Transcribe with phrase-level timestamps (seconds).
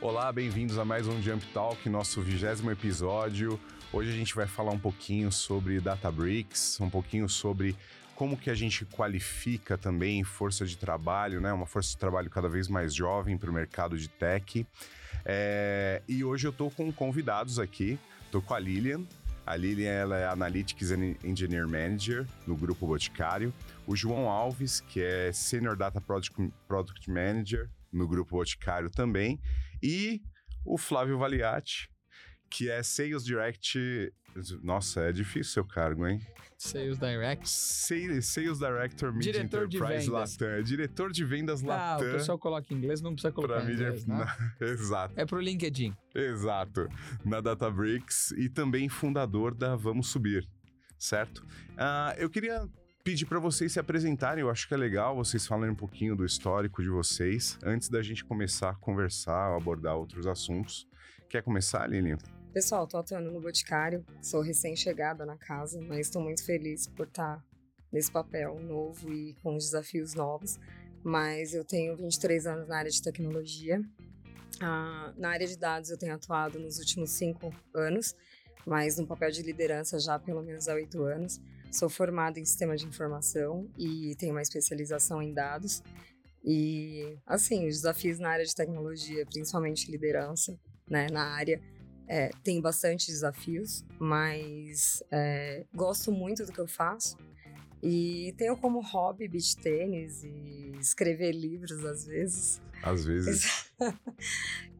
[0.00, 3.58] Olá, bem-vindos a mais um Jump Talk, nosso vigésimo episódio.
[3.92, 7.74] Hoje a gente vai falar um pouquinho sobre Databricks, um pouquinho sobre
[8.14, 11.52] como que a gente qualifica também força de trabalho, né?
[11.52, 14.64] Uma força de trabalho cada vez mais jovem para o mercado de tech.
[15.24, 16.00] É...
[16.06, 17.98] E hoje eu estou com convidados aqui.
[18.24, 19.02] Estou com a Lilian.
[19.44, 20.92] A Lilian ela é Analytics
[21.24, 23.52] Engineer Manager no Grupo Boticário.
[23.84, 29.40] O João Alves, que é Senior Data Product, Product Manager no Grupo Boticário também.
[29.82, 30.22] E
[30.64, 31.88] o Flávio Valiati,
[32.50, 34.12] que é Sales Direct.
[34.62, 36.20] Nossa, é difícil seu cargo, hein?
[36.56, 37.48] Sales Direct.
[37.48, 40.32] Sales, Sales Director Media Diretor Enterprise de vendas.
[40.38, 40.48] Latam.
[40.48, 42.12] É Diretor de vendas Ah, o Latam.
[42.12, 43.84] pessoal coloca em inglês, não precisa colocar em mídia.
[43.86, 44.26] inglês, né?
[44.60, 45.94] Exato, É pro LinkedIn.
[46.14, 46.88] exato.
[47.24, 50.48] Na Databricks e também fundador da Vamos Subir,
[50.98, 51.46] certo?
[51.76, 52.68] Ah, eu queria
[53.08, 54.42] pedir para vocês se apresentarem.
[54.42, 58.02] Eu acho que é legal vocês falarem um pouquinho do histórico de vocês antes da
[58.02, 60.86] gente começar a conversar, abordar outros assuntos.
[61.26, 62.18] Quer começar, Lilian?
[62.52, 67.42] Pessoal, tô atuando no Boticário, sou recém-chegada na casa, mas estou muito feliz por estar
[67.90, 70.60] nesse papel novo e com os desafios novos.
[71.02, 73.80] Mas eu tenho 23 anos na área de tecnologia.
[74.60, 78.14] Ah, na área de dados eu tenho atuado nos últimos cinco anos,
[78.66, 81.40] mas no papel de liderança já pelo menos há oito anos.
[81.70, 85.82] Sou formada em sistema de informação e tenho uma especialização em dados.
[86.44, 90.58] E, assim, os desafios na área de tecnologia, principalmente liderança,
[90.88, 91.60] né, na área,
[92.06, 97.16] é, tem bastante desafios, mas é, gosto muito do que eu faço.
[97.82, 102.60] E tenho como hobby beach tênis e escrever livros às vezes.
[102.82, 103.70] Às vezes.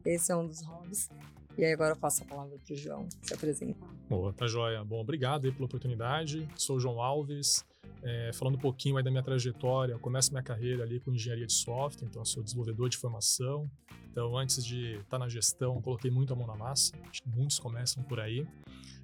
[0.03, 1.09] Esse é um dos hobbies.
[1.57, 3.87] E aí agora eu passo a palavra para o João se apresentar.
[4.09, 4.83] Boa, tá joia.
[4.83, 6.47] Bom, obrigado aí pela oportunidade.
[6.55, 7.65] Sou o João Alves.
[8.01, 11.45] É, falando um pouquinho aí da minha trajetória, eu começo minha carreira ali com engenharia
[11.45, 13.69] de software, então eu sou desenvolvedor de formação.
[14.09, 16.93] Então, antes de estar na gestão, coloquei muito a mão na massa.
[17.09, 18.47] Acho que muitos começam por aí.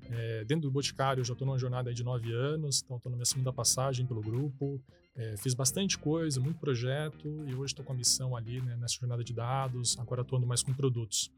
[0.10, 3.18] É, dentro do Boticário, eu já estou numa jornada de nove anos, então estou na
[3.18, 4.82] minha segunda passagem pelo grupo.
[5.16, 8.96] É, fiz bastante coisa, muito projeto, e hoje estou com a missão ali né, nessa
[8.96, 11.32] jornada de dados, agora atuando mais com produtos.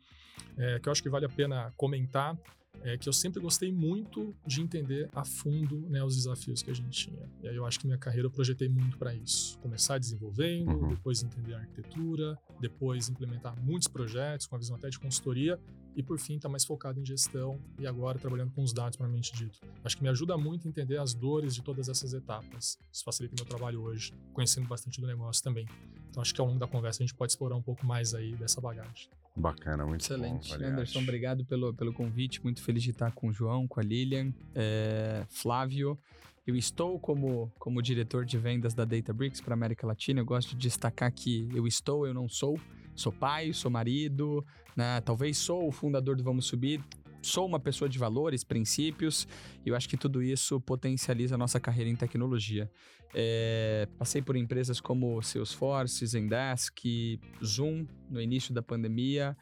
[0.57, 2.37] É, que eu acho que vale a pena comentar
[2.83, 6.73] é que eu sempre gostei muito de entender a fundo né, os desafios que a
[6.75, 7.27] gente tinha.
[7.41, 9.57] E aí eu acho que minha carreira eu projetei muito para isso.
[9.59, 10.89] Começar desenvolvendo, Uhum.
[10.89, 15.59] depois entender a arquitetura, depois implementar muitos projetos com a visão até de consultoria
[15.95, 19.33] e por fim estar mais focado em gestão e agora trabalhando com os dados, propriamente
[19.33, 19.59] dito.
[19.83, 22.77] Acho que me ajuda muito a entender as dores de todas essas etapas.
[22.93, 25.67] Isso facilita o meu trabalho hoje, conhecendo bastante do negócio também.
[26.11, 28.35] Então acho que ao longo da conversa a gente pode explorar um pouco mais aí
[28.35, 29.09] dessa bagagem.
[29.37, 30.57] Bacana, muito Excelente.
[30.57, 30.65] bom.
[30.65, 32.43] Anderson, obrigado pelo, pelo convite.
[32.43, 35.97] Muito feliz de estar com o João, com a Lilian, é, Flávio.
[36.45, 40.21] Eu estou como, como diretor de vendas da Databricks para América Latina.
[40.21, 42.59] Eu gosto de destacar que eu estou, eu não sou.
[42.95, 44.43] Sou pai, sou marido,
[44.75, 44.99] né?
[45.01, 46.83] talvez sou o fundador do Vamos Subir.
[47.21, 49.27] Sou uma pessoa de valores, princípios,
[49.65, 52.69] e eu acho que tudo isso potencializa a nossa carreira em tecnologia.
[53.13, 59.35] É, passei por empresas como Salesforce, Zendesk, Zoom no início da pandemia,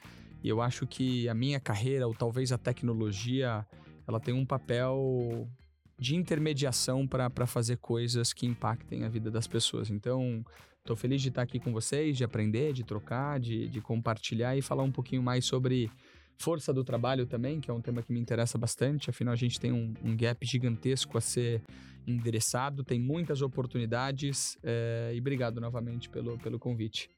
[0.43, 3.65] e eu acho que a minha carreira, ou talvez a tecnologia,
[4.07, 5.49] ela tem um papel
[5.97, 9.89] de intermediação para fazer coisas que impactem a vida das pessoas.
[9.89, 10.45] Então,
[10.79, 14.61] estou feliz de estar aqui com vocês, de aprender, de trocar, de, de compartilhar e
[14.61, 15.89] falar um pouquinho mais sobre
[16.37, 19.09] força do trabalho também, que é um tema que me interessa bastante.
[19.09, 21.61] Afinal, a gente tem um, um gap gigantesco a ser
[22.07, 24.57] endereçado, tem muitas oportunidades.
[24.63, 27.09] eh, e obrigado novamente pelo, pelo convite.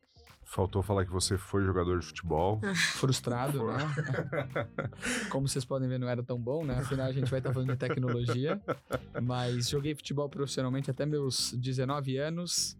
[0.49, 2.61] Faltou falar que você foi jogador de futebol.
[2.93, 3.79] Frustrado, né?
[5.29, 6.75] Como vocês podem ver, não era tão bom, né?
[6.75, 8.59] Afinal, a gente vai estar falando de tecnologia.
[9.21, 12.77] Mas joguei futebol profissionalmente até meus 19 anos.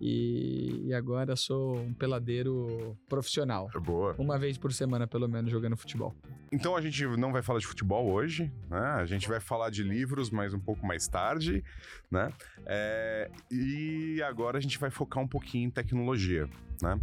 [0.00, 3.70] E, e agora sou um peladeiro profissional.
[3.82, 4.14] Boa.
[4.18, 6.14] Uma vez por semana, pelo menos, jogando futebol.
[6.52, 8.78] Então a gente não vai falar de futebol hoje, né?
[8.78, 11.64] A gente vai falar de livros, mas um pouco mais tarde,
[12.10, 12.32] né?
[12.64, 16.48] É, e agora a gente vai focar um pouquinho em tecnologia,
[16.82, 17.00] né?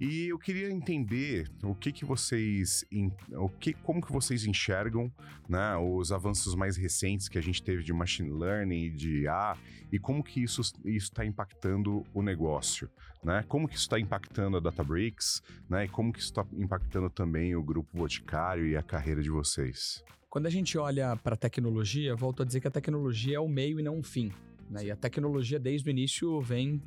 [0.00, 2.84] E eu queria entender o que que vocês,
[3.30, 5.12] o que, como que vocês enxergam,
[5.48, 5.76] né?
[5.76, 9.56] Os avanços mais recentes que a gente teve de machine learning, de IA,
[9.92, 12.90] e como que isso está impactando o negócio,
[13.22, 13.44] né?
[13.46, 15.40] Como que isso está impactando a Databricks,
[15.70, 15.84] né?
[15.84, 20.02] E como que isso está impactando também o grupo Boticário e a carreira de vocês?
[20.28, 23.48] Quando a gente olha para a tecnologia, volto a dizer que a tecnologia é o
[23.48, 24.32] meio e não o fim.
[24.68, 24.86] né?
[24.86, 26.82] E a tecnologia, desde o início, vem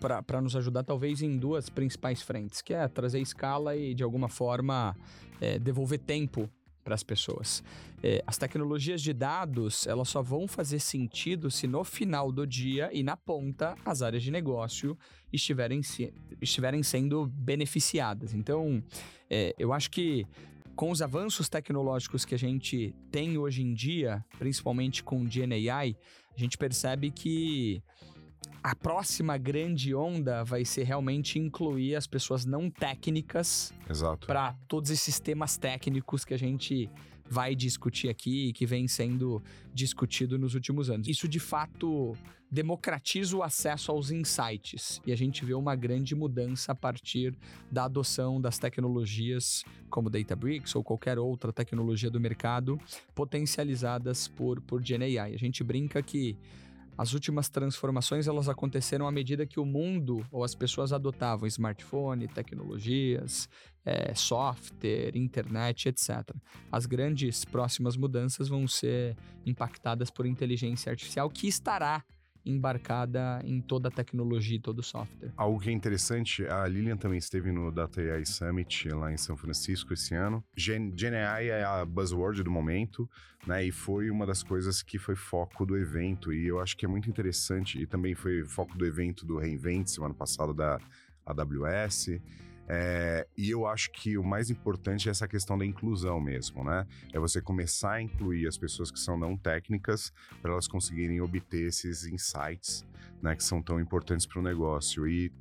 [0.00, 4.28] para nos ajudar, talvez, em duas principais frentes, que é trazer escala e, de alguma
[4.28, 4.96] forma,
[5.40, 6.48] é, devolver tempo
[6.82, 7.62] para as pessoas.
[8.02, 12.90] É, as tecnologias de dados, elas só vão fazer sentido se no final do dia
[12.92, 14.96] e na ponta as áreas de negócio
[15.32, 18.32] estiverem, se, estiverem sendo beneficiadas.
[18.34, 18.82] Então,
[19.28, 20.26] é, eu acho que
[20.74, 25.94] com os avanços tecnológicos que a gente tem hoje em dia, principalmente com o GNAI,
[26.34, 27.82] a gente percebe que
[28.62, 33.72] a próxima grande onda vai ser realmente incluir as pessoas não técnicas
[34.26, 36.90] para todos esses temas técnicos que a gente
[37.30, 39.42] vai discutir aqui e que vem sendo
[39.72, 41.06] discutido nos últimos anos.
[41.06, 42.16] Isso de fato
[42.50, 47.38] democratiza o acesso aos insights e a gente vê uma grande mudança a partir
[47.70, 52.78] da adoção das tecnologias como Databricks ou qualquer outra tecnologia do mercado
[53.14, 55.32] potencializadas por, por GenAI.
[55.32, 56.36] A gente brinca que
[57.00, 62.28] as últimas transformações elas aconteceram à medida que o mundo ou as pessoas adotavam smartphone,
[62.28, 63.48] tecnologias,
[63.86, 66.30] é, software, internet, etc.
[66.70, 69.16] As grandes próximas mudanças vão ser
[69.46, 72.04] impactadas por inteligência artificial que estará
[72.44, 75.32] embarcada em toda a tecnologia e todo o software.
[75.36, 79.36] Algo que é interessante, a Lilian também esteve no Data AI Summit lá em São
[79.36, 80.42] Francisco esse ano.
[80.56, 83.08] Gen, Gen AI é a buzzword do momento,
[83.46, 83.64] né?
[83.64, 86.32] E foi uma das coisas que foi foco do evento.
[86.32, 89.86] E eu acho que é muito interessante, e também foi foco do evento do Reinvent
[89.86, 90.78] semana passada da
[91.26, 92.20] AWS.
[92.72, 96.86] É, e eu acho que o mais importante é essa questão da inclusão mesmo, né?
[97.12, 101.66] É você começar a incluir as pessoas que são não técnicas para elas conseguirem obter
[101.66, 102.86] esses insights,
[103.20, 105.08] né, que são tão importantes para o negócio.
[105.08, 105.32] E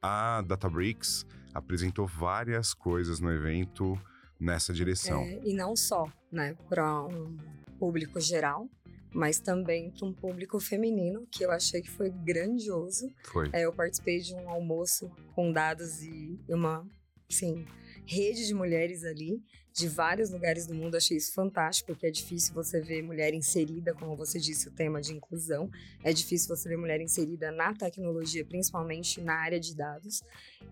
[0.00, 4.00] a Databricks apresentou várias coisas no evento
[4.38, 5.22] nessa direção.
[5.22, 7.36] É, e não só, né, para um
[7.80, 8.68] público geral,
[9.12, 13.10] mas também para um público feminino, que eu achei que foi grandioso.
[13.24, 13.48] Foi.
[13.52, 16.86] É, eu participei de um almoço com dados e uma,
[17.30, 17.64] assim,
[18.04, 19.42] rede de mulheres ali,
[19.72, 20.96] de vários lugares do mundo.
[20.96, 25.00] Achei isso fantástico, porque é difícil você ver mulher inserida, como você disse, o tema
[25.00, 25.70] de inclusão.
[26.02, 30.22] É difícil você ver mulher inserida na tecnologia, principalmente na área de dados.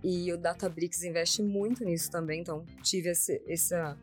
[0.02, 3.98] E o Databricks investe muito nisso também, então tive esse, essa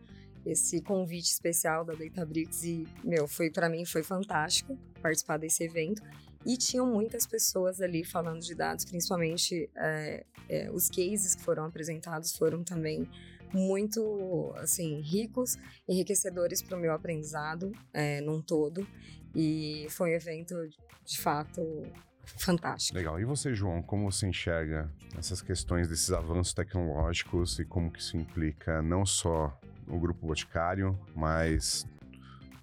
[0.46, 6.02] esse convite especial da Databricks e, meu, foi para mim foi fantástico participar desse evento.
[6.46, 11.66] E tinham muitas pessoas ali falando de dados, principalmente é, é, os cases que foram
[11.66, 13.08] apresentados foram também
[13.54, 15.58] muito, assim, ricos,
[15.88, 18.88] enriquecedores para o meu aprendizado é, num todo.
[19.36, 20.56] E foi um evento,
[21.06, 21.62] de fato,
[22.26, 22.98] fantástico.
[22.98, 23.20] Legal.
[23.20, 28.18] E você, João, como você enxerga essas questões desses avanços tecnológicos e como que isso
[28.18, 31.86] implica não só o Grupo Boticário, mas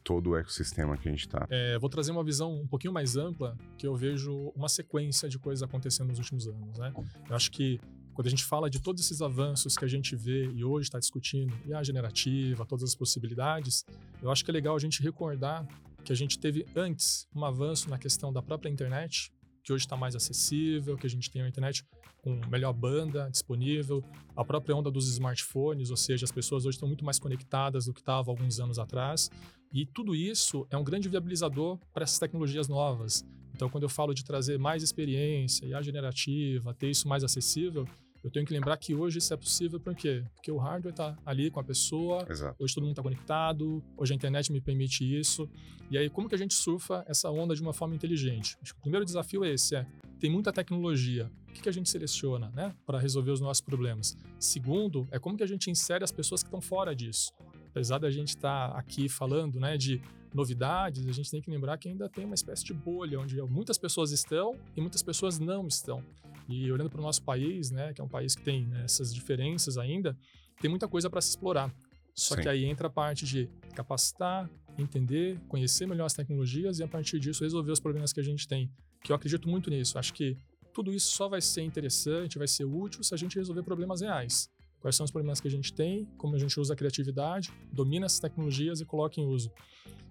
[0.03, 1.47] todo o ecossistema que a gente está.
[1.51, 5.39] É, vou trazer uma visão um pouquinho mais ampla, que eu vejo uma sequência de
[5.39, 6.79] coisas acontecendo nos últimos anos.
[6.79, 6.93] Né?
[7.29, 7.79] Eu acho que
[8.15, 10.99] quando a gente fala de todos esses avanços que a gente vê e hoje está
[10.99, 13.85] discutindo, e a generativa, todas as possibilidades,
[14.23, 15.69] eu acho que é legal a gente recordar
[16.03, 19.31] que a gente teve antes um avanço na questão da própria internet,
[19.69, 21.85] que hoje está mais acessível, que a gente tem a internet
[22.23, 24.03] com melhor banda disponível,
[24.35, 27.93] a própria onda dos smartphones, ou seja, as pessoas hoje estão muito mais conectadas do
[27.93, 29.31] que estavam alguns anos atrás.
[29.71, 33.23] E tudo isso é um grande viabilizador para essas tecnologias novas.
[33.55, 37.87] Então, quando eu falo de trazer mais experiência, IA generativa, ter isso mais acessível,
[38.23, 40.25] eu tenho que lembrar que hoje isso é possível por quê?
[40.35, 42.57] Porque o hardware está ali com a pessoa, Exato.
[42.63, 45.49] hoje todo mundo está conectado, hoje a internet me permite isso.
[45.91, 48.57] E aí, como que a gente surfa essa onda de uma forma inteligente?
[48.63, 49.87] Acho que o primeiro desafio é esse, é,
[50.19, 54.17] tem muita tecnologia, o que, que a gente seleciona né, para resolver os nossos problemas?
[54.39, 57.33] Segundo, é como que a gente insere as pessoas que estão fora disso.
[57.71, 60.01] Apesar da gente estar tá aqui falando né, de
[60.35, 63.79] novidades, a gente tem que lembrar que ainda tem uma espécie de bolha, onde muitas
[63.79, 66.03] pessoas estão e muitas pessoas não estão.
[66.49, 69.15] E olhando para o nosso país, né, que é um país que tem né, essas
[69.15, 70.17] diferenças ainda,
[70.61, 71.75] tem muita coisa para se explorar.
[72.15, 72.43] Só Sim.
[72.43, 77.21] que aí entra a parte de capacitar, entender, conhecer melhor as tecnologias e a partir
[77.21, 78.71] disso resolver os problemas que a gente tem.
[79.03, 79.99] Que eu acredito muito nisso.
[79.99, 80.37] Acho que
[80.73, 84.51] tudo isso só vai ser interessante, vai ser útil se a gente resolver problemas reais.
[84.81, 88.07] Quais são os problemas que a gente tem, como a gente usa a criatividade, domina
[88.07, 89.51] essas tecnologias e coloca em uso.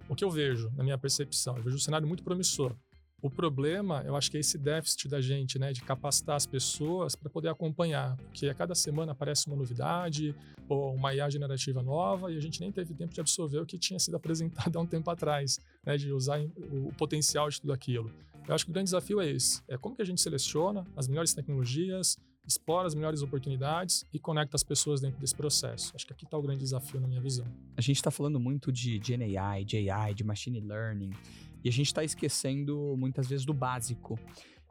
[0.09, 2.75] O que eu vejo, na minha percepção, eu vejo um cenário muito promissor.
[3.21, 7.15] O problema, eu acho que é esse déficit da gente, né, de capacitar as pessoas
[7.15, 10.35] para poder acompanhar, porque a cada semana aparece uma novidade
[10.69, 13.77] ou uma IA generativa nova e a gente nem teve tempo de absorver o que
[13.77, 16.39] tinha sido apresentado há um tempo atrás, né, de usar
[16.71, 18.11] o potencial de tudo aquilo.
[18.47, 21.07] Eu acho que o grande desafio é esse, é como que a gente seleciona as
[21.07, 25.91] melhores tecnologias, explora as melhores oportunidades e conecta as pessoas dentro desse processo.
[25.93, 27.45] Acho que aqui está o grande desafio na minha visão.
[27.75, 31.11] A gente está falando muito de GenAI, de AI, de Machine Learning,
[31.63, 34.17] e a gente está esquecendo muitas vezes do básico.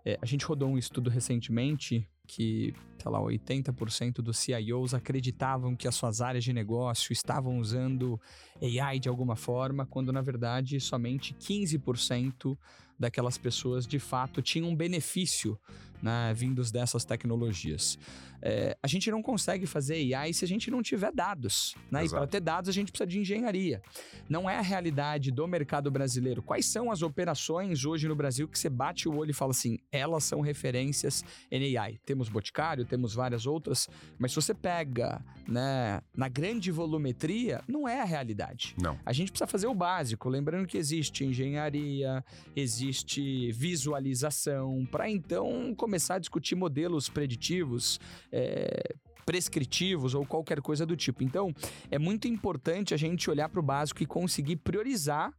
[0.04, 5.86] É, a gente rodou um estudo recentemente que, sei lá, 80% dos CIOs acreditavam que
[5.86, 8.20] as suas áreas de negócio estavam usando
[8.60, 12.56] AI de alguma forma, quando na verdade somente 15%
[12.98, 15.58] daquelas pessoas de fato tinham um benefício
[16.02, 17.98] né, vindos dessas tecnologias.
[18.42, 21.74] É, a gente não consegue fazer AI se a gente não tiver dados.
[21.90, 22.04] Né?
[22.04, 23.82] E para ter dados, a gente precisa de engenharia.
[24.28, 26.42] Não é a realidade do mercado brasileiro.
[26.42, 29.78] Quais são as operações hoje no Brasil que você bate o olho e fala assim,
[29.90, 31.98] elas são referências em AI?
[32.16, 38.00] Temos Boticário, temos várias outras, mas se você pega né, na grande volumetria, não é
[38.00, 38.74] a realidade.
[38.80, 38.98] Não.
[39.04, 46.14] A gente precisa fazer o básico, lembrando que existe engenharia, existe visualização, para então começar
[46.14, 48.00] a discutir modelos preditivos,
[48.32, 48.94] é,
[49.26, 51.22] prescritivos ou qualquer coisa do tipo.
[51.22, 51.54] Então,
[51.90, 55.34] é muito importante a gente olhar para o básico e conseguir priorizar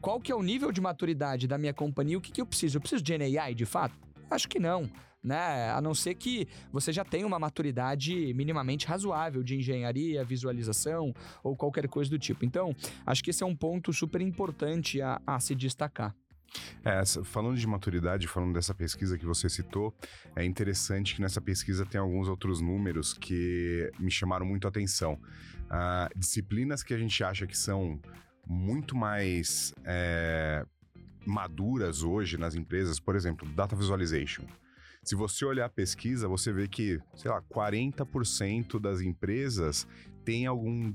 [0.00, 2.78] qual que é o nível de maturidade da minha companhia, o que, que eu preciso.
[2.78, 3.94] Eu preciso de NAI de fato?
[4.30, 4.90] Acho que não.
[5.22, 5.70] Né?
[5.70, 11.14] A não ser que você já tenha uma maturidade minimamente razoável de engenharia, visualização
[11.44, 12.44] ou qualquer coisa do tipo.
[12.44, 12.74] Então,
[13.06, 16.14] acho que esse é um ponto super importante a, a se destacar.
[16.84, 19.94] É, falando de maturidade, falando dessa pesquisa que você citou,
[20.34, 25.18] é interessante que nessa pesquisa tem alguns outros números que me chamaram muito a atenção.
[25.70, 28.00] Ah, disciplinas que a gente acha que são
[28.46, 30.66] muito mais é,
[31.24, 34.44] maduras hoje nas empresas, por exemplo, data visualization.
[35.04, 39.86] Se você olhar a pesquisa, você vê que, sei lá, 40% das empresas
[40.24, 40.94] tem algum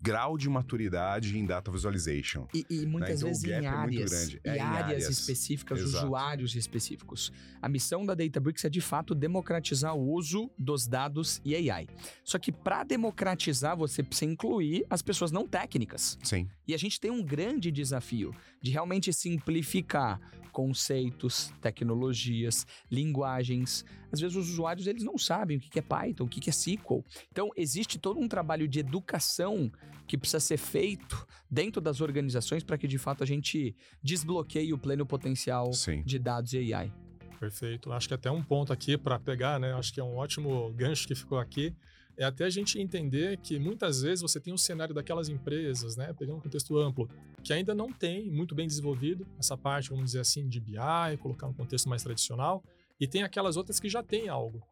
[0.00, 2.46] grau de maturidade em data visualization.
[2.52, 3.14] E, e muitas né?
[3.14, 6.04] então, vezes em áreas, é, em áreas, áreas específicas, Exato.
[6.04, 7.32] usuários específicos.
[7.62, 11.88] A missão da Databricks é de fato democratizar o uso dos dados e AI.
[12.22, 16.18] Só que para democratizar você precisa incluir as pessoas não técnicas.
[16.22, 16.48] Sim.
[16.68, 20.20] E a gente tem um grande desafio de realmente simplificar
[20.54, 23.84] conceitos, tecnologias, linguagens.
[24.14, 27.04] Às vezes os usuários eles não sabem o que é Python, o que é SQL.
[27.30, 29.70] Então existe todo um trabalho de educação
[30.06, 34.78] que precisa ser feito dentro das organizações para que de fato a gente desbloqueie o
[34.78, 36.02] pleno potencial Sim.
[36.04, 36.92] de dados e AI.
[37.40, 37.92] Perfeito.
[37.92, 39.74] Acho que até um ponto aqui para pegar, né?
[39.74, 41.74] Acho que é um ótimo gancho que ficou aqui
[42.16, 46.12] é até a gente entender que muitas vezes você tem um cenário daquelas empresas, né,
[46.12, 47.08] pegando um contexto amplo,
[47.42, 50.76] que ainda não tem muito bem desenvolvido essa parte, vamos dizer assim, de BI,
[51.20, 52.62] colocar um contexto mais tradicional,
[53.00, 54.62] e tem aquelas outras que já têm algo.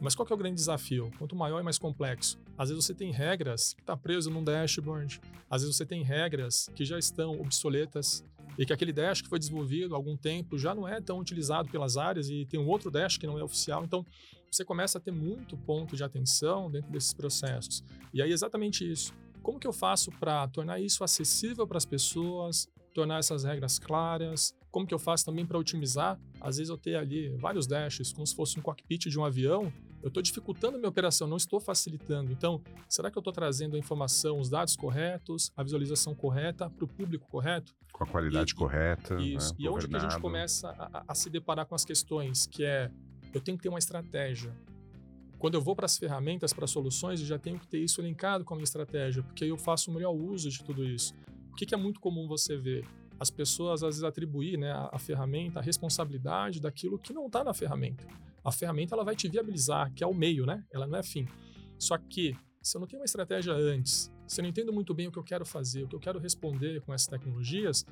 [0.00, 1.10] Mas qual é o grande desafio?
[1.18, 2.38] Quanto maior e mais complexo.
[2.58, 6.68] Às vezes você tem regras que está preso num dashboard, às vezes você tem regras
[6.74, 8.24] que já estão obsoletas
[8.58, 11.70] e que aquele dash que foi desenvolvido há algum tempo já não é tão utilizado
[11.70, 13.84] pelas áreas e tem um outro dash que não é oficial.
[13.84, 14.04] Então,
[14.50, 17.82] você começa a ter muito ponto de atenção dentro desses processos.
[18.12, 19.12] E aí, exatamente isso.
[19.42, 24.54] Como que eu faço para tornar isso acessível para as pessoas, tornar essas regras claras?
[24.74, 26.18] Como que eu faço também para otimizar?
[26.40, 29.72] Às vezes eu tenho ali vários dashes, como se fosse um cockpit de um avião,
[30.02, 32.32] eu estou dificultando a minha operação, não estou facilitando.
[32.32, 36.84] Então, será que eu estou trazendo a informação, os dados corretos, a visualização correta para
[36.84, 37.72] o público correto?
[37.92, 39.14] Com a qualidade e, correta.
[39.22, 39.52] Isso.
[39.52, 39.58] Né?
[39.60, 42.90] E onde que a gente começa a, a se deparar com as questões, que é
[43.32, 44.52] eu tenho que ter uma estratégia.
[45.38, 48.02] Quando eu vou para as ferramentas, para as soluções, eu já tenho que ter isso
[48.02, 51.14] linkado com a minha estratégia, porque aí eu faço o melhor uso de tudo isso.
[51.52, 52.84] O que, que é muito comum você ver?
[53.18, 57.44] As pessoas às vezes atribuir né, a, a ferramenta, a responsabilidade daquilo que não está
[57.44, 58.06] na ferramenta.
[58.44, 60.64] A ferramenta ela vai te viabilizar, que é o meio, né?
[60.72, 61.26] Ela não é fim.
[61.78, 65.06] Só que se eu não tenho uma estratégia antes, se eu não entendo muito bem
[65.06, 67.84] o que eu quero fazer, o que eu quero responder com essas tecnologias,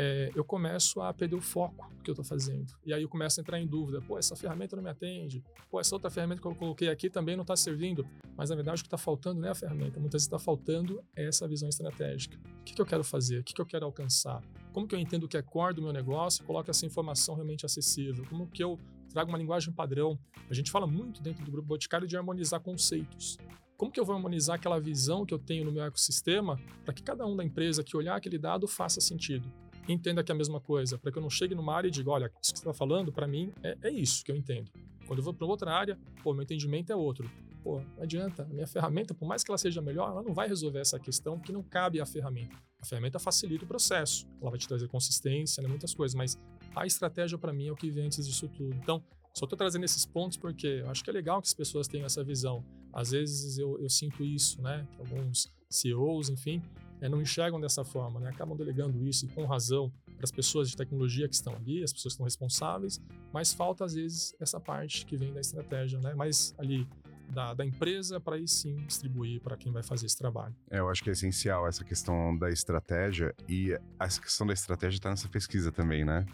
[0.00, 2.72] é, eu começo a perder o foco do que eu estou fazendo.
[2.86, 4.00] E aí eu começo a entrar em dúvida.
[4.00, 5.42] Pô, essa ferramenta não me atende.
[5.68, 8.06] Pô, essa outra ferramenta que eu coloquei aqui também não está servindo.
[8.36, 9.98] Mas na verdade o que está faltando não é a ferramenta.
[9.98, 12.38] Muitas vezes está faltando essa visão estratégica.
[12.60, 13.40] O que, que eu quero fazer?
[13.40, 14.40] O que, que eu quero alcançar?
[14.72, 17.34] Como que eu entendo o que é core do meu negócio e coloco essa informação
[17.34, 18.24] realmente acessível?
[18.30, 18.78] Como que eu
[19.10, 20.16] trago uma linguagem padrão?
[20.48, 23.36] A gente fala muito dentro do grupo Boticário de harmonizar conceitos.
[23.76, 27.02] Como que eu vou harmonizar aquela visão que eu tenho no meu ecossistema para que
[27.02, 29.52] cada um da empresa que olhar aquele dado faça sentido?
[29.92, 32.10] Entenda que é a mesma coisa, para que eu não chegue numa área e diga,
[32.10, 34.70] olha, isso que você está falando, para mim, é, é, isso que eu entendo.
[35.06, 37.30] Quando eu vou para outra área, pô, meu entendimento é outro.
[37.62, 40.46] Pô, não adianta, a minha ferramenta, por mais que ela seja melhor, ela não vai
[40.48, 42.56] resolver essa questão que não cabe à ferramenta.
[42.80, 46.38] A ferramenta facilita o processo, ela vai te trazer consistência, né, muitas coisas, mas
[46.74, 48.74] a estratégia para mim é o que vem antes disso tudo.
[48.76, 49.02] Então,
[49.34, 52.06] só estou trazendo esses pontos porque eu acho que é legal que as pessoas tenham
[52.06, 52.64] essa visão.
[52.92, 54.86] Às vezes eu, eu sinto isso, né?
[54.92, 56.62] Que alguns CEOs, enfim,
[57.00, 58.30] é, não enxergam dessa forma, né?
[58.30, 61.92] acabam delegando isso e com razão para as pessoas de tecnologia que estão ali, as
[61.92, 63.00] pessoas que estão responsáveis,
[63.32, 66.14] mas falta às vezes essa parte que vem da estratégia, né?
[66.14, 66.86] mais ali
[67.30, 70.54] da, da empresa para aí sim distribuir para quem vai fazer esse trabalho.
[70.70, 74.96] É, eu acho que é essencial essa questão da estratégia e essa questão da estratégia
[74.96, 76.24] está nessa pesquisa também, né?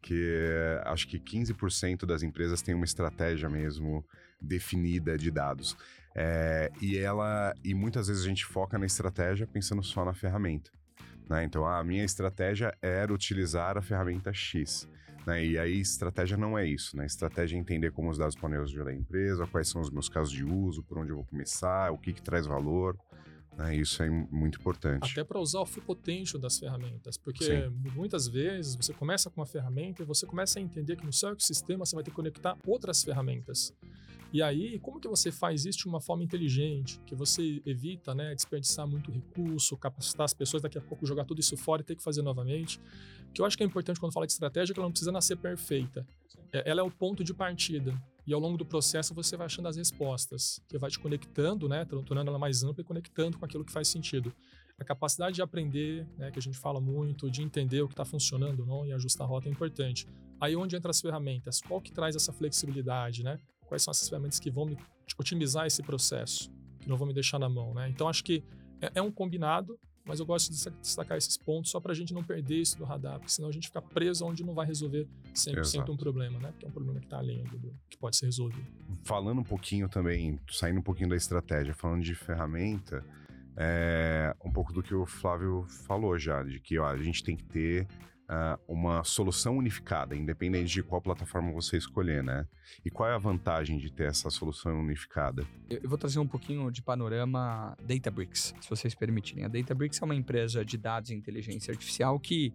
[0.00, 4.04] Que acho que 15% das empresas têm uma estratégia mesmo
[4.40, 5.76] definida de dados.
[6.20, 10.68] É, e ela e muitas vezes a gente foca na estratégia pensando só na ferramenta.
[11.30, 11.44] Né?
[11.44, 14.88] Então, a minha estratégia era utilizar a ferramenta X.
[15.24, 15.46] Né?
[15.46, 16.96] E aí, estratégia não é isso.
[16.96, 17.06] Né?
[17.06, 20.32] Estratégia é entender como os dados podem ajudar a empresa, quais são os meus casos
[20.32, 22.98] de uso, por onde eu vou começar, o que, que traz valor.
[23.56, 23.76] Né?
[23.76, 25.12] Isso é muito importante.
[25.12, 27.72] Até para usar o full potential das ferramentas, porque Sim.
[27.94, 31.28] muitas vezes você começa com uma ferramenta e você começa a entender que no seu
[31.28, 33.72] ecossistema você vai ter que conectar outras ferramentas.
[34.32, 38.34] E aí, como que você faz isso de uma forma inteligente, que você evita né,
[38.34, 41.96] desperdiçar muito recurso, capacitar as pessoas, daqui a pouco jogar tudo isso fora e ter
[41.96, 42.78] que fazer novamente?
[43.32, 45.36] que eu acho que é importante quando fala de estratégia, que ela não precisa nascer
[45.36, 46.06] perfeita.
[46.52, 48.00] É, ela é o ponto de partida.
[48.26, 51.84] E ao longo do processo você vai achando as respostas, que vai te conectando, né,
[51.84, 54.32] tornando ela mais ampla e conectando com aquilo que faz sentido.
[54.78, 58.04] A capacidade de aprender, né, que a gente fala muito, de entender o que está
[58.04, 60.06] funcionando não e ajustar a rota é importante.
[60.40, 61.60] Aí onde entra as ferramentas?
[61.60, 63.38] Qual que traz essa flexibilidade, né?
[63.68, 64.76] Quais são essas ferramentas que vão me
[65.18, 67.88] otimizar esse processo, que não vão me deixar na mão, né?
[67.88, 68.42] Então acho que
[68.80, 72.14] é, é um combinado, mas eu gosto de destacar esses pontos só para a gente
[72.14, 75.06] não perder isso do radar, porque senão a gente fica preso onde não vai resolver
[75.34, 75.92] 100% Exato.
[75.92, 76.50] um problema, né?
[76.50, 78.66] Porque é um problema que está além do que pode ser resolvido.
[79.04, 83.04] Falando um pouquinho também, saindo um pouquinho da estratégia, falando de ferramenta,
[83.54, 87.36] é, um pouco do que o Flávio falou já, de que ó, a gente tem
[87.36, 87.86] que ter
[88.28, 92.46] uh, uma solução unificada, independente de qual plataforma você escolher, né?
[92.84, 95.46] E qual é a vantagem de ter essa solução unificada?
[95.68, 99.44] Eu, vou trazer um pouquinho de panorama Databricks, se vocês permitirem.
[99.44, 102.52] A Databricks é uma empresa de dados e inteligência artificial que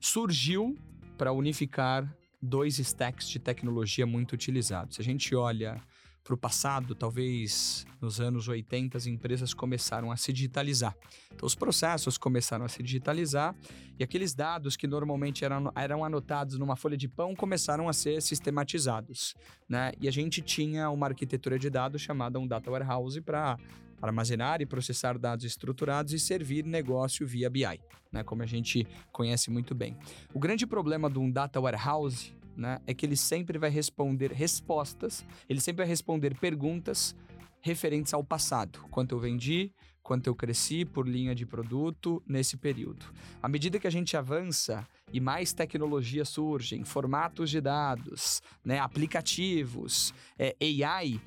[0.00, 0.76] surgiu
[1.16, 4.96] para unificar dois stacks de tecnologia muito utilizados.
[4.96, 5.80] Se a gente olha
[6.24, 10.96] para o passado, talvez nos anos 80, as empresas começaram a se digitalizar.
[11.34, 13.54] Então, os processos começaram a se digitalizar
[13.98, 18.22] e aqueles dados que normalmente eram, eram anotados numa folha de pão começaram a ser
[18.22, 19.34] sistematizados.
[19.68, 19.92] Né?
[20.00, 23.58] E a gente tinha uma arquitetura de dados chamada um Data Warehouse para
[24.02, 27.80] armazenar e processar dados estruturados e servir negócio via BI,
[28.10, 28.24] né?
[28.24, 29.96] como a gente conhece muito bem.
[30.34, 35.24] O grande problema de um Data Warehouse né, é que ele sempre vai responder respostas,
[35.48, 37.14] ele sempre vai responder perguntas
[37.60, 38.80] referentes ao passado.
[38.90, 43.06] Quanto eu vendi, quanto eu cresci por linha de produto nesse período.
[43.40, 50.12] À medida que a gente avança e mais tecnologias surgem, formatos de dados, né, aplicativos,
[50.38, 51.20] é, AI,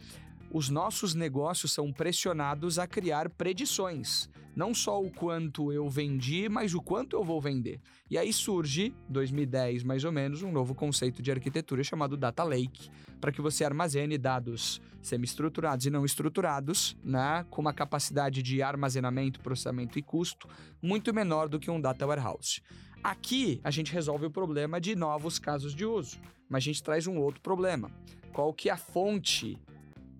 [0.52, 4.30] os nossos negócios são pressionados a criar predições.
[4.56, 7.82] Não só o quanto eu vendi, mas o quanto eu vou vender.
[8.10, 12.90] E aí surge, 2010 mais ou menos, um novo conceito de arquitetura chamado Data Lake,
[13.20, 19.42] para que você armazene dados semi-estruturados e não estruturados, né, com uma capacidade de armazenamento,
[19.42, 20.48] processamento e custo
[20.82, 22.62] muito menor do que um Data Warehouse.
[23.04, 26.18] Aqui a gente resolve o problema de novos casos de uso,
[26.50, 27.92] mas a gente traz um outro problema.
[28.34, 29.60] Qual que é a fonte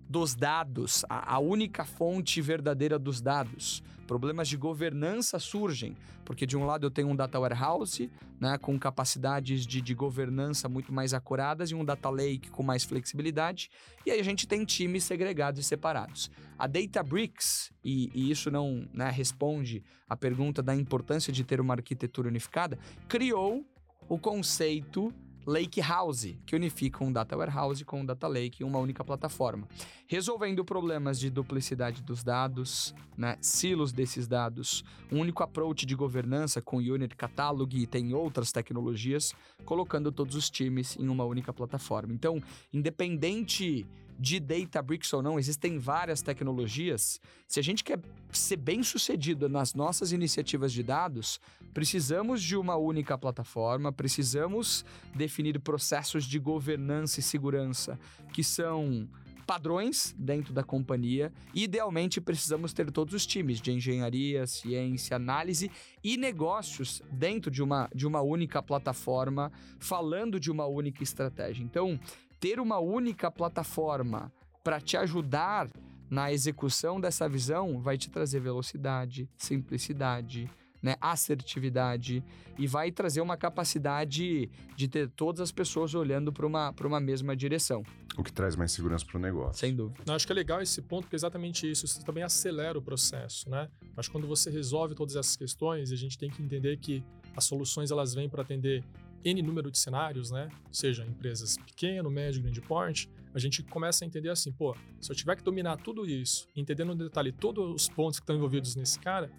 [0.08, 3.82] dos dados, a, a, única fonte verdadeira dos dados.
[4.06, 8.08] Problemas de governança surgem, porque de um lado eu tenho um data warehouse,
[8.40, 12.84] né, com capacidades de, de governança muito mais acuradas, e um data lake com mais
[12.84, 13.68] flexibilidade,
[14.04, 16.30] e aí a gente tem times segregados e separados.
[16.56, 21.74] A Databricks, e, e isso não né, responde à pergunta da importância de ter uma
[21.74, 23.66] arquitetura unificada, criou
[24.08, 25.12] o conceito
[25.46, 29.68] Lake House, que unifica um Data Warehouse com um Data Lake em uma única plataforma,
[30.08, 36.60] resolvendo problemas de duplicidade dos dados, né, silos desses dados, um único approach de governança
[36.60, 39.32] com Unit Catalog e tem outras tecnologias,
[39.64, 42.12] colocando todos os times em uma única plataforma.
[42.12, 43.86] Então, independente
[44.18, 47.20] de Databricks ou não, existem várias tecnologias.
[47.46, 48.00] Se a gente quer
[48.32, 51.38] ser bem sucedido nas nossas iniciativas de dados,
[51.76, 54.82] precisamos de uma única plataforma, precisamos
[55.14, 58.00] definir processos de governança e segurança
[58.32, 59.06] que são
[59.46, 61.30] padrões dentro da companhia.
[61.54, 65.70] Idealmente, precisamos ter todos os times de engenharia, ciência, análise
[66.02, 71.62] e negócios dentro de uma, de uma única plataforma, falando de uma única estratégia.
[71.62, 72.00] Então,
[72.40, 74.32] ter uma única plataforma
[74.64, 75.68] para te ajudar
[76.08, 80.48] na execução dessa visão vai te trazer velocidade, simplicidade,
[80.82, 82.22] né, assertividade
[82.58, 87.36] e vai trazer uma capacidade de ter todas as pessoas olhando para uma, uma mesma
[87.36, 87.82] direção.
[88.16, 89.60] O que traz mais segurança para o negócio.
[89.60, 90.02] Sem dúvida.
[90.06, 91.84] Eu acho que é legal esse ponto, porque é exatamente isso.
[91.84, 93.68] Isso também acelera o processo, né?
[93.96, 97.04] Acho que quando você resolve todas essas questões, a gente tem que entender que
[97.36, 98.82] as soluções elas vêm para atender
[99.24, 100.48] N número de cenários, né?
[100.72, 105.16] Seja empresas pequeno, médio, grande porte, a gente começa a entender assim, pô, se eu
[105.16, 108.98] tiver que dominar tudo isso, entendendo no detalhe todos os pontos que estão envolvidos nesse
[108.98, 109.30] cara,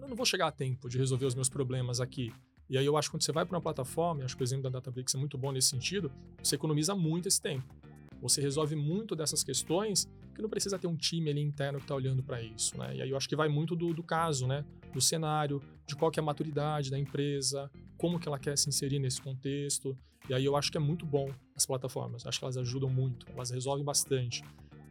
[0.00, 2.32] eu não vou chegar a tempo de resolver os meus problemas aqui.
[2.68, 4.64] E aí eu acho que quando você vai para uma plataforma, acho que o exemplo
[4.64, 6.10] da Databricks é muito bom nesse sentido,
[6.42, 7.74] você economiza muito esse tempo.
[8.22, 11.94] Você resolve muito dessas questões que não precisa ter um time ali interno que está
[11.94, 12.96] olhando para isso, né?
[12.96, 14.64] E aí eu acho que vai muito do, do caso, né?
[14.94, 18.68] Do cenário, de qual que é a maturidade da empresa, como que ela quer se
[18.68, 19.98] inserir nesse contexto.
[20.28, 22.24] E aí eu acho que é muito bom as plataformas.
[22.24, 24.42] Acho que elas ajudam muito, elas resolvem bastante.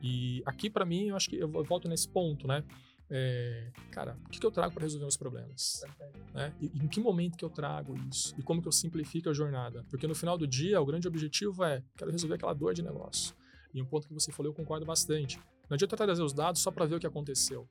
[0.04, 2.64] E aqui para mim eu acho que eu volto nesse ponto, né?
[3.14, 5.84] É, cara, o que, que eu trago para resolver os problemas?
[6.34, 6.54] Né?
[6.62, 8.34] E, em que momento que eu trago isso?
[8.38, 9.86] E como que eu simplifico a jornada?
[9.90, 13.36] Porque no final do dia, o grande objetivo é, quero resolver aquela dor de negócio.
[13.74, 15.38] E um ponto que você falou, eu concordo bastante.
[15.70, 17.68] Não adianta trazer os dados só para ver o que aconteceu.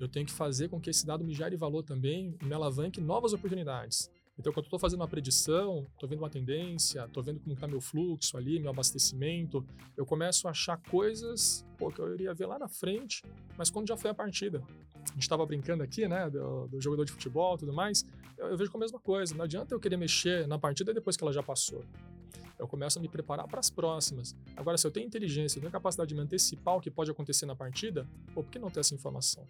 [0.00, 3.00] Eu tenho que fazer com que esse dado me gere valor também e me alavanque
[3.00, 4.10] novas oportunidades.
[4.38, 7.66] Então, quando eu estou fazendo uma predição, estou vendo uma tendência, estou vendo como está
[7.66, 12.46] meu fluxo ali, meu abastecimento, eu começo a achar coisas pô, que eu iria ver
[12.46, 13.24] lá na frente,
[13.56, 14.62] mas quando já foi a partida.
[14.94, 18.46] A gente estava brincando aqui, né, do, do, jogador de futebol e tudo mais, eu,
[18.46, 19.34] eu vejo com a mesma coisa.
[19.34, 21.84] Não adianta eu querer mexer na partida depois que ela já passou.
[22.56, 24.36] Eu começo a me preparar para as próximas.
[24.56, 27.46] Agora, se eu tenho inteligência, eu tenho capacidade de me antecipar o que pode acontecer
[27.46, 29.44] na partida, pô, por que não ter essa informação?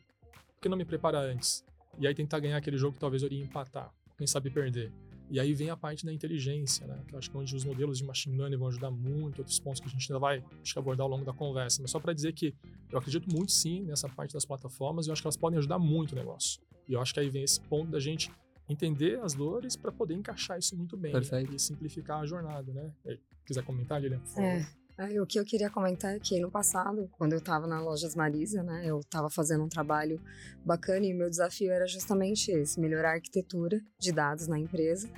[0.55, 1.64] Por que não me preparar antes?
[1.98, 4.92] E aí tentar ganhar aquele jogo que talvez eu iria empatar quem sabe perder.
[5.31, 7.02] E aí vem a parte da inteligência, né?
[7.07, 9.61] Que eu acho que é onde os modelos de machine learning vão ajudar muito, outros
[9.61, 11.81] pontos que a gente ainda vai acho que abordar ao longo da conversa.
[11.83, 12.54] Mas só para dizer que
[12.90, 15.78] eu acredito muito sim nessa parte das plataformas e eu acho que elas podem ajudar
[15.78, 16.61] muito o negócio.
[16.88, 18.31] E eu acho que aí vem esse ponto da gente
[18.68, 21.54] entender as dores para poder encaixar isso muito bem Perfeito.
[21.54, 22.90] e simplificar a jornada, né?
[23.07, 24.20] E, quiser comentar, Lilian?
[24.20, 24.44] Por favor.
[24.44, 24.66] É.
[24.99, 28.17] Aí, o que eu queria comentar é que no passado, quando eu estava na Lojas
[28.17, 30.21] Marisa, né, eu estava fazendo um trabalho
[30.65, 35.09] bacana e o meu desafio era justamente esse, melhorar a arquitetura de dados na empresa.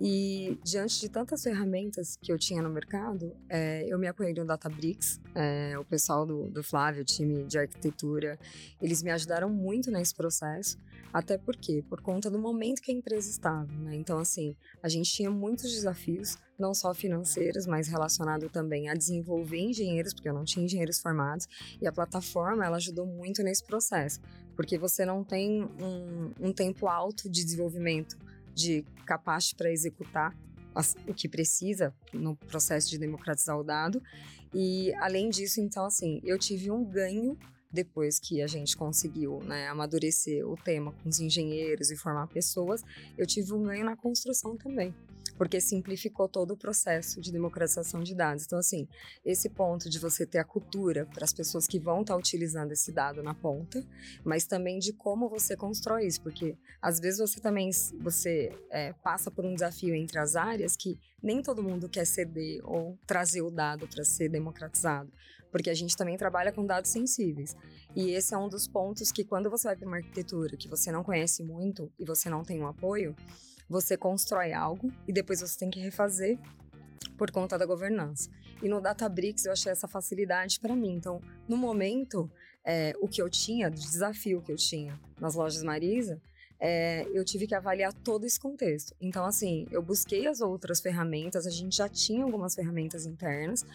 [0.00, 4.44] E diante de tantas ferramentas que eu tinha no mercado, é, eu me apoiei no
[4.44, 8.38] Databricks, é, o pessoal do, do Flávio, o time de arquitetura,
[8.82, 10.78] eles me ajudaram muito nesse processo.
[11.12, 13.94] Até porque, por conta do momento que a empresa estava, né?
[13.94, 19.60] Então, assim, a gente tinha muitos desafios, não só financeiros, mas relacionado também a desenvolver
[19.60, 21.46] engenheiros, porque eu não tinha engenheiros formados,
[21.80, 24.20] e a plataforma, ela ajudou muito nesse processo,
[24.56, 28.16] porque você não tem um, um tempo alto de desenvolvimento,
[28.54, 30.36] de capaz para executar
[31.06, 34.02] o que precisa no processo de democratizar o dado,
[34.52, 37.36] e além disso, então, assim, eu tive um ganho
[37.72, 42.82] depois que a gente conseguiu né, amadurecer o tema com os engenheiros e formar pessoas,
[43.18, 44.94] eu tive um ganho na construção também,
[45.36, 48.44] porque simplificou todo o processo de democratização de dados.
[48.44, 48.86] Então, assim,
[49.24, 52.72] esse ponto de você ter a cultura para as pessoas que vão estar tá utilizando
[52.72, 53.84] esse dado na ponta,
[54.24, 57.70] mas também de como você constrói isso, porque às vezes você também
[58.00, 62.60] você é, passa por um desafio entre as áreas que nem todo mundo quer ceder
[62.64, 65.10] ou trazer o dado para ser democratizado
[65.54, 67.56] porque a gente também trabalha com dados sensíveis.
[67.94, 70.90] E esse é um dos pontos que quando você vai para uma arquitetura que você
[70.90, 73.14] não conhece muito e você não tem um apoio,
[73.68, 76.38] você constrói algo e depois você tem que refazer
[77.16, 78.30] por conta da governança.
[78.62, 80.94] E no Databricks eu achei essa facilidade para mim.
[80.94, 82.30] Então, no momento,
[82.64, 86.20] é, o que eu tinha, o desafio que eu tinha nas lojas Marisa,
[86.58, 88.94] é, eu tive que avaliar todo esse contexto.
[89.00, 93.66] Então, assim, eu busquei as outras ferramentas, a gente já tinha algumas ferramentas internas,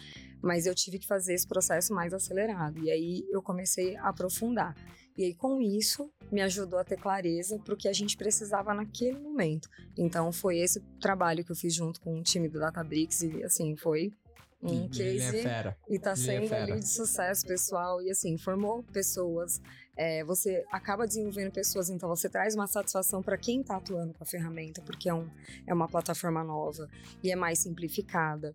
[0.42, 2.82] mas eu tive que fazer esse processo mais acelerado.
[2.82, 4.74] E aí eu comecei a aprofundar.
[5.20, 8.72] E aí, com isso, me ajudou a ter clareza para o que a gente precisava
[8.72, 9.68] naquele momento.
[9.94, 13.76] Então, foi esse trabalho que eu fiz junto com o time do Databricks e, assim,
[13.76, 14.14] foi
[14.62, 16.72] um case é e tá é sendo fera.
[16.72, 19.58] ali de sucesso pessoal e assim formou pessoas
[19.96, 24.22] é, você acaba desenvolvendo pessoas então você traz uma satisfação para quem está atuando com
[24.22, 25.26] a ferramenta porque é, um,
[25.66, 26.86] é uma plataforma nova
[27.22, 28.54] e é mais simplificada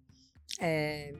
[0.62, 1.12] é,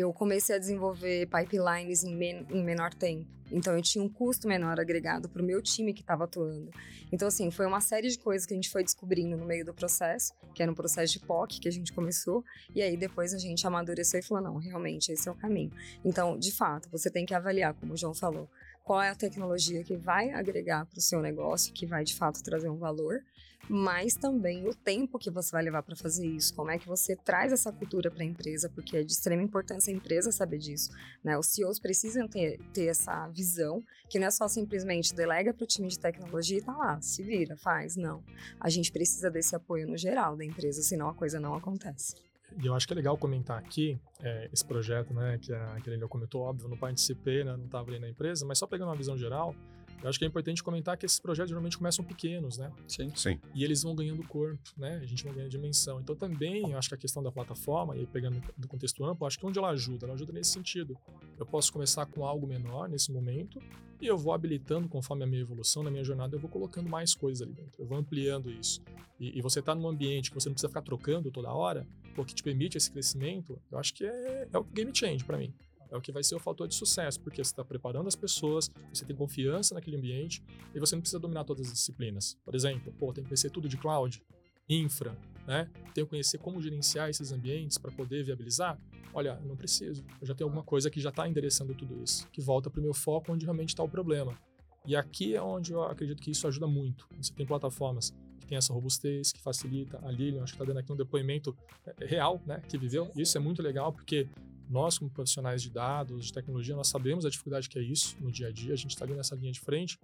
[0.00, 3.26] eu comecei a desenvolver pipelines em, men em menor tempo.
[3.52, 6.70] Então, eu tinha um custo menor agregado para o meu time que estava atuando.
[7.12, 9.72] Então, assim, foi uma série de coisas que a gente foi descobrindo no meio do
[9.72, 12.42] processo, que era um processo de POC que a gente começou,
[12.74, 15.70] e aí depois a gente amadureceu e falou: não, realmente, esse é o caminho.
[16.04, 18.48] Então, de fato, você tem que avaliar, como o João falou,
[18.82, 22.42] qual é a tecnologia que vai agregar para o seu negócio, que vai de fato
[22.42, 23.22] trazer um valor,
[23.68, 27.16] mas também o tempo que você vai levar para fazer isso, como é que você
[27.16, 30.90] traz essa cultura para a empresa, porque é de extrema importância a empresa saber disso,
[31.22, 31.38] né?
[31.38, 35.66] Os CEOs precisam ter, ter essa visão, que não é só simplesmente delega para o
[35.66, 38.22] time de tecnologia e tá lá, se vira, faz, não.
[38.60, 42.14] A gente precisa desse apoio no geral da empresa, senão a coisa não acontece.
[42.62, 46.06] E eu acho que é legal comentar aqui é, esse projeto, né, que a, ele
[46.06, 49.16] comentou, óbvio, não participei, né, não estava ali na empresa, mas só pegando uma visão
[49.16, 49.54] geral,
[50.02, 52.70] Eu acho que é importante comentar que esses projetos geralmente começam pequenos, né?
[52.86, 53.10] Sim.
[53.14, 53.40] Sim.
[53.54, 55.00] E eles vão ganhando corpo, né?
[55.02, 56.00] A gente vai ganhando dimensão.
[56.00, 59.38] Então também, eu acho que a questão da plataforma, e pegando do contexto amplo, acho
[59.38, 60.06] que onde ela ajuda?
[60.06, 60.96] Ela ajuda nesse sentido.
[61.38, 63.60] Eu posso começar com algo menor nesse momento
[64.00, 67.14] e eu vou habilitando conforme a minha evolução, na minha jornada, eu vou colocando mais
[67.14, 67.82] coisas ali dentro.
[67.82, 68.82] Eu vou ampliando isso.
[69.18, 72.24] E, e você está num ambiente que você não precisa ficar trocando toda hora, o
[72.24, 75.52] que te permite esse crescimento, eu acho que é, é o game change para mim
[75.94, 78.68] é o que vai ser o fator de sucesso, porque você está preparando as pessoas,
[78.92, 80.42] você tem confiança naquele ambiente
[80.74, 82.36] e você não precisa dominar todas as disciplinas.
[82.44, 84.20] Por exemplo, pô, tem que conhecer tudo de cloud,
[84.68, 85.70] infra, né?
[85.94, 88.76] Tenho que conhecer como gerenciar esses ambientes para poder viabilizar.
[89.12, 90.04] Olha, não preciso.
[90.20, 92.82] Eu já tenho alguma coisa que já está endereçando tudo isso, que volta para o
[92.82, 94.36] meu foco onde realmente está o problema.
[94.84, 97.08] E aqui é onde eu acredito que isso ajuda muito.
[97.16, 99.98] Você tem plataformas que tem essa robustez, que facilita.
[100.02, 103.10] A Lilian, acho que está dando aqui um depoimento é, real, né, que viveu.
[103.16, 104.28] Isso é muito legal, porque
[104.68, 108.30] nós, como profissionais de dados, de tecnologia, nós sabemos a dificuldade que é isso no
[108.30, 109.98] dia a dia, a gente está ali nessa linha de frente.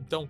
[0.00, 0.28] Então,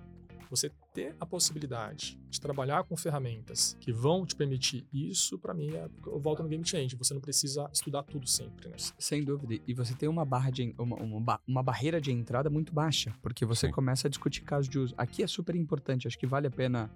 [0.51, 5.75] você ter a possibilidade de trabalhar com ferramentas que vão te permitir isso, para mim,
[5.75, 6.97] é, eu volto no game change.
[6.97, 8.77] Você não precisa estudar tudo sempre, né?
[8.99, 9.63] Sem dúvida.
[9.67, 13.45] E você tem uma barra de uma, uma, uma barreira de entrada muito baixa, porque
[13.45, 13.73] você Sim.
[13.73, 14.95] começa a discutir casos de uso.
[14.97, 16.91] Aqui é super importante, acho que vale a pena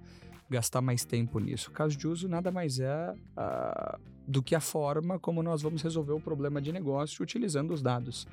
[0.51, 1.71] gastar mais tempo nisso.
[1.71, 5.81] O caso de uso nada mais é uh, do que a forma como nós vamos
[5.83, 8.27] resolver o problema de negócio utilizando os dados.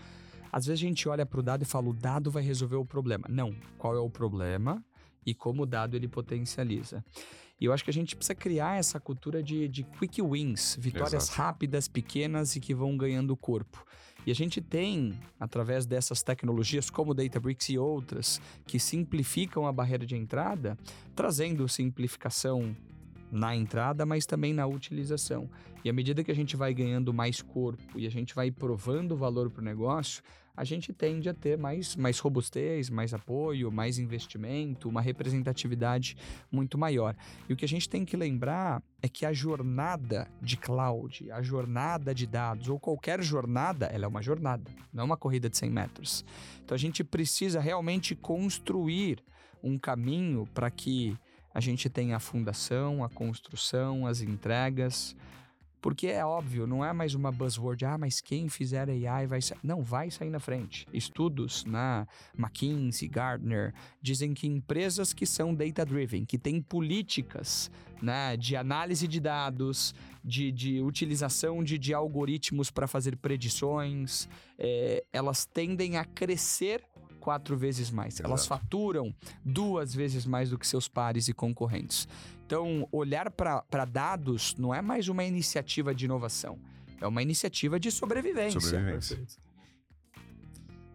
[0.51, 2.85] Às vezes a gente olha para o dado e fala, o dado vai resolver o
[2.85, 3.27] problema.
[3.29, 3.55] Não.
[3.77, 4.83] Qual é o problema
[5.25, 7.03] e como o dado ele potencializa?
[7.59, 11.25] E eu acho que a gente precisa criar essa cultura de, de quick wins, vitórias
[11.25, 11.37] Exato.
[11.37, 13.83] rápidas, pequenas e que vão ganhando corpo.
[14.27, 20.05] E a gente tem, através dessas tecnologias como Databricks e outras, que simplificam a barreira
[20.05, 20.77] de entrada,
[21.15, 22.75] trazendo simplificação
[23.31, 25.49] na entrada, mas também na utilização.
[25.81, 29.15] E à medida que a gente vai ganhando mais corpo e a gente vai provando
[29.15, 30.21] valor para o negócio,
[30.57, 36.17] a gente tende a ter mais, mais robustez, mais apoio, mais investimento, uma representatividade
[36.51, 37.15] muito maior.
[37.47, 41.43] E o que a gente tem que lembrar é que a jornada de cloud, a
[41.43, 45.55] jornada de dados, ou qualquer jornada, ela é uma jornada, não é uma corrida de
[45.55, 46.25] 100 metros.
[46.65, 49.23] Então a gente precisa realmente construir
[49.61, 51.15] um caminho para que
[51.53, 55.15] a gente tenha a fundação, a construção, as entregas,
[55.81, 59.59] porque é óbvio, não é mais uma buzzword, ah, mas quem fizer AI vai sair.
[59.63, 60.87] Não, vai sair na frente.
[60.93, 67.69] Estudos na McKinsey, Gartner, dizem que empresas que são data-driven, que têm políticas
[68.01, 75.03] né, de análise de dados, de, de utilização de, de algoritmos para fazer predições, é,
[75.13, 76.83] elas tendem a crescer
[77.27, 78.13] quatro vezes mais.
[78.13, 78.29] Exato.
[78.29, 79.13] Elas faturam
[79.43, 82.07] duas vezes mais do que seus pares e concorrentes.
[82.45, 86.57] Então, olhar para dados não é mais uma iniciativa de inovação,
[87.01, 88.61] é uma iniciativa de sobrevivência.
[88.61, 89.17] Sobrevivência.
[89.17, 89.41] Perfeito.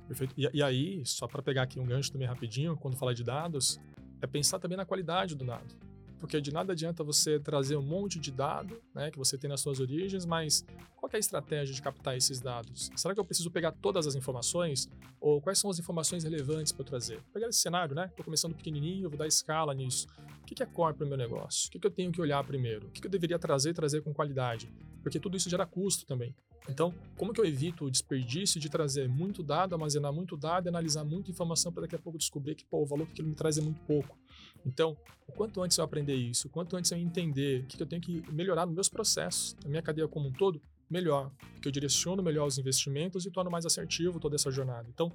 [0.08, 0.34] Perfeito.
[0.38, 3.78] E, e aí, só para pegar aqui um gancho também rapidinho, quando falar de dados,
[4.22, 5.91] é pensar também na qualidade do dado
[6.22, 9.61] porque de nada adianta você trazer um monte de dado né, que você tem nas
[9.61, 12.90] suas origens, mas qual é a estratégia de captar esses dados?
[12.94, 14.88] Será que eu preciso pegar todas as informações?
[15.20, 17.16] Ou quais são as informações relevantes para eu trazer?
[17.16, 18.06] Vou pegar esse cenário, né?
[18.06, 20.06] Estou começando pequenininho, vou dar escala nisso.
[20.42, 21.66] O que é core para o meu negócio?
[21.66, 22.87] O que eu tenho que olhar primeiro?
[22.87, 24.72] O que eu deveria trazer trazer com qualidade?
[25.02, 26.32] Porque tudo isso gera custo também.
[26.68, 31.04] Então, como que eu evito o desperdício de trazer muito dado, armazenar muito dado analisar
[31.04, 33.58] muita informação para daqui a pouco descobrir que pô, o valor que aquilo me traz
[33.58, 34.16] é muito pouco?
[34.64, 34.96] Então,
[35.27, 38.03] o quanto antes eu aprender isso, o quanto antes eu entender o que eu tenho
[38.03, 42.22] que melhorar nos meus processos, na minha cadeia como um todo, melhor, porque eu direciono
[42.22, 44.87] melhor os investimentos e torno mais assertivo toda essa jornada.
[44.92, 45.11] Então,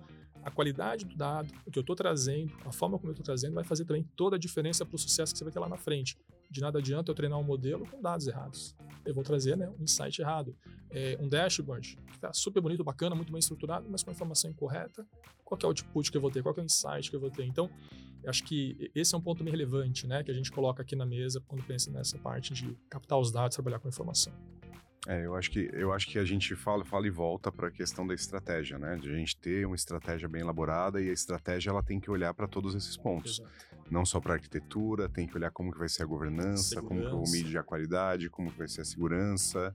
[0.48, 3.54] a qualidade do dado, o que eu estou trazendo, a forma como eu estou trazendo,
[3.54, 5.76] vai fazer também toda a diferença para o sucesso que você vai ter lá na
[5.76, 6.18] frente.
[6.50, 8.74] De nada adianta eu treinar um modelo com dados errados.
[9.06, 10.56] Eu vou trazer né, um insight errado.
[10.90, 14.50] É, um dashboard que está super bonito, bacana, muito bem estruturado, mas com a informação
[14.50, 15.06] incorreta.
[15.44, 16.42] Qual é o output que eu vou ter?
[16.42, 17.44] Qual é o insight que eu vou ter?
[17.44, 17.70] Então,
[18.26, 21.06] acho que esse é um ponto bem relevante né, que a gente coloca aqui na
[21.06, 24.32] mesa quando pensa nessa parte de captar os dados, trabalhar com informação.
[25.06, 27.72] É, eu acho que eu acho que a gente fala, fala e volta para a
[27.72, 28.96] questão da estratégia, né?
[28.98, 32.34] De a gente ter uma estratégia bem elaborada e a estratégia ela tem que olhar
[32.34, 33.40] para todos esses pontos.
[33.40, 33.68] Exato.
[33.90, 37.10] Não só para arquitetura, tem que olhar como que vai ser a governança, segurança.
[37.10, 39.74] como que eu medir a qualidade, como que vai ser a segurança,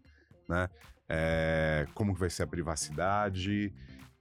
[0.48, 0.68] né?
[1.08, 3.72] É, como que vai ser a privacidade.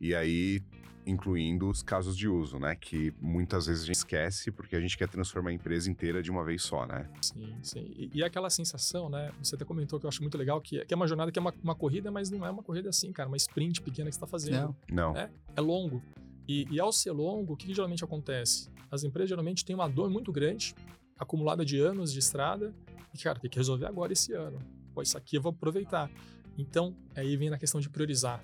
[0.02, 0.62] E aí
[1.06, 2.76] incluindo os casos de uso, né?
[2.76, 6.30] Que muitas vezes a gente esquece porque a gente quer transformar a empresa inteira de
[6.30, 7.10] uma vez só, né?
[7.22, 7.92] Sim, sim.
[7.96, 9.32] E, e aquela sensação, né?
[9.42, 11.42] Você até comentou que eu acho muito legal, que, que é uma jornada que é
[11.42, 14.18] uma, uma corrida, mas não é uma corrida assim, cara, uma sprint pequena que você
[14.18, 14.76] está fazendo.
[14.90, 15.14] Não.
[15.14, 15.18] não.
[15.18, 16.02] É, é longo.
[16.48, 18.70] E, e, ao ser longo, o que, que geralmente acontece?
[18.90, 20.76] As empresas geralmente têm uma dor muito grande,
[21.18, 22.74] acumulada de anos de estrada,
[23.14, 24.60] e, cara, tem que resolver agora esse ano.
[24.94, 26.12] Pô, isso aqui eu vou aproveitar.
[26.58, 28.44] Então, aí vem na questão de priorizar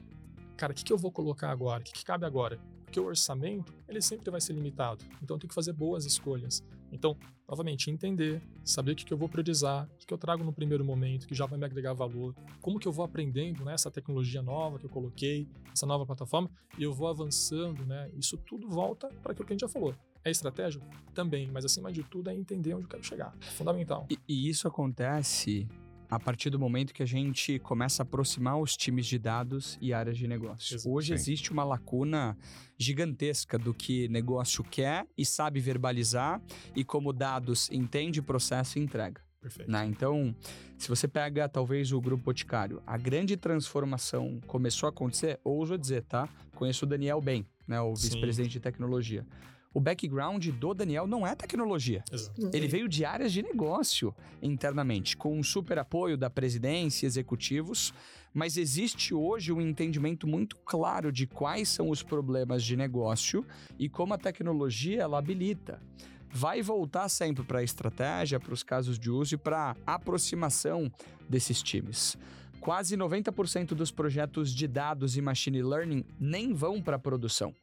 [0.58, 1.82] cara, o que, que eu vou colocar agora?
[1.82, 2.60] O que, que cabe agora?
[2.84, 5.06] Porque o orçamento, ele sempre vai ser limitado.
[5.22, 6.63] Então, tem que fazer boas escolhas.
[6.91, 7.17] Então,
[7.48, 10.54] novamente, entender, saber o que, que eu vou priorizar, o que, que eu trago no
[10.54, 13.91] primeiro momento, que já vai me agregar valor, como que eu vou aprendendo né, essa
[13.91, 18.10] tecnologia nova que eu coloquei, essa nova plataforma, e eu vou avançando, né?
[18.15, 19.93] Isso tudo volta para aquilo que a gente já falou.
[20.24, 20.82] É estratégia?
[21.13, 23.36] Também, mas acima de tudo é entender onde eu quero chegar.
[23.41, 24.08] É fundamental.
[24.10, 25.67] E, e isso acontece
[26.10, 29.93] a partir do momento que a gente começa a aproximar os times de dados e
[29.93, 30.78] áreas de negócio.
[30.86, 31.13] Hoje Sim.
[31.13, 32.38] existe uma lacuna
[32.78, 36.41] gigantesca do que negócio quer e sabe verbalizar
[36.76, 39.22] e como dados entende, processo e entrega.
[39.39, 39.72] Perfeito.
[39.72, 39.86] né?
[39.86, 40.36] Então,
[40.78, 46.04] se você pega talvez o Grupo Boticário, a grande transformação começou a acontecer, ouso dizer,
[46.04, 46.28] tá?
[46.56, 47.80] Conheço o Daniel bem, né?
[47.80, 49.26] O vice-presidente de tecnologia.
[49.77, 52.03] O background do Daniel não é tecnologia.
[52.11, 52.49] Exato.
[52.51, 54.11] Ele veio de áreas de negócio
[54.41, 57.93] internamente, com um super apoio da presidência e executivos,
[58.33, 63.45] mas existe hoje um entendimento muito claro de quais são os problemas de negócio
[63.77, 65.79] e como a tecnologia ela habilita.
[66.27, 70.91] Vai voltar sempre para a estratégia, para os casos de uso e para a aproximação
[71.29, 72.17] desses times.
[72.59, 77.53] Quase 90% dos projetos de dados e machine learning nem vão para a produção.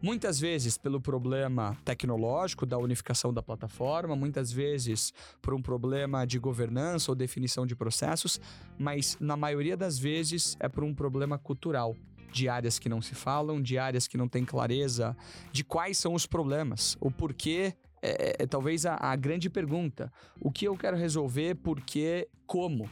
[0.00, 6.38] Muitas vezes pelo problema tecnológico da unificação da plataforma, muitas vezes por um problema de
[6.38, 8.40] governança ou definição de processos,
[8.78, 11.96] mas na maioria das vezes é por um problema cultural,
[12.32, 15.16] de áreas que não se falam, de áreas que não têm clareza
[15.50, 17.74] de quais são os problemas, o porquê.
[18.00, 22.88] É, é talvez a, a grande pergunta: o que eu quero resolver, por quê, como?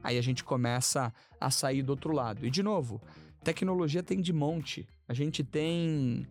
[0.00, 2.46] Aí a gente começa a sair do outro lado.
[2.46, 3.02] E de novo,
[3.42, 4.86] tecnologia tem de monte.
[5.08, 6.26] A gente tem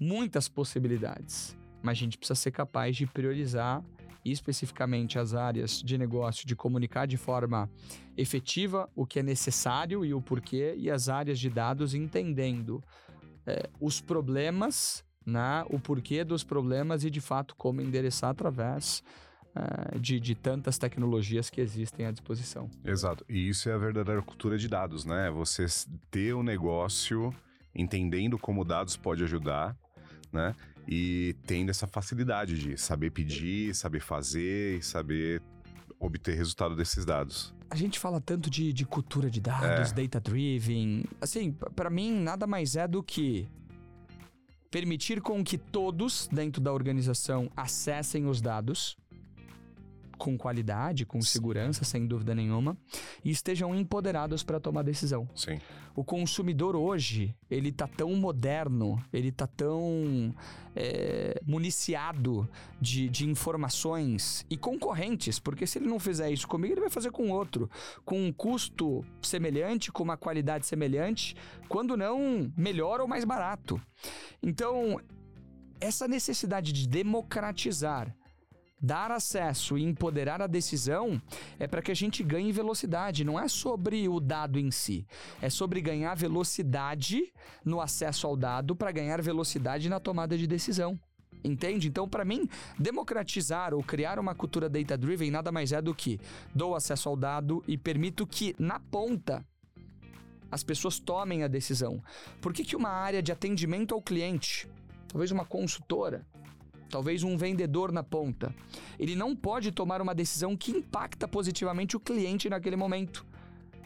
[0.00, 3.84] muitas possibilidades, mas a gente precisa ser capaz de priorizar
[4.24, 7.68] especificamente as áreas de negócio, de comunicar de forma
[8.16, 12.82] efetiva o que é necessário e o porquê, e as áreas de dados entendendo
[13.46, 19.02] eh, os problemas, né, o porquê dos problemas e de fato como endereçar através
[19.54, 22.70] eh, de, de tantas tecnologias que existem à disposição.
[22.82, 23.26] Exato.
[23.28, 25.30] E isso é a verdadeira cultura de dados, né?
[25.30, 25.66] Você
[26.10, 27.30] ter o negócio
[27.74, 29.76] entendendo como dados pode ajudar,
[30.32, 30.54] né?
[30.86, 35.42] E tendo essa facilidade de saber pedir, saber fazer e saber
[35.98, 37.54] obter resultado desses dados.
[37.70, 39.94] A gente fala tanto de, de cultura de dados, É.
[39.94, 41.04] data-driven.
[41.20, 43.48] Assim, p- pra mim, nada mais é do que
[44.70, 48.96] permitir com que todos dentro da organização acessem os dados
[50.24, 52.78] com qualidade, com segurança, sem dúvida nenhuma,
[53.22, 55.28] e estejam empoderados para tomar decisão.
[55.34, 55.60] Sim.
[55.94, 60.34] O consumidor hoje, ele tá tão moderno, ele tá tão
[60.74, 62.48] é, municiado
[62.80, 67.10] de, de informações e concorrentes, porque se ele não fizer isso comigo, ele vai fazer
[67.10, 67.68] com outro,
[68.02, 71.36] com um custo semelhante, com uma qualidade semelhante,
[71.68, 73.78] quando não melhor ou mais barato.
[74.42, 74.98] Então,
[75.78, 78.16] essa necessidade de democratizar
[78.84, 81.20] dar acesso e empoderar a decisão
[81.58, 83.24] é para que a gente ganhe velocidade.
[83.24, 85.06] Não é sobre o dado em si,
[85.40, 87.32] é sobre ganhar velocidade
[87.64, 91.00] no acesso ao dado para ganhar velocidade na tomada de decisão.
[91.42, 91.88] Entende?
[91.88, 96.20] Então, para mim, democratizar ou criar uma cultura data-driven nada mais é do que
[96.54, 99.44] dou acesso ao dado e permito que, na ponta,
[100.50, 102.02] as pessoas tomem a decisão.
[102.40, 104.68] Por que, que uma área de atendimento ao cliente,
[105.08, 106.24] talvez uma consultora,
[106.94, 108.54] talvez um vendedor na ponta,
[109.00, 113.26] ele não pode tomar uma decisão que impacta positivamente o cliente naquele momento.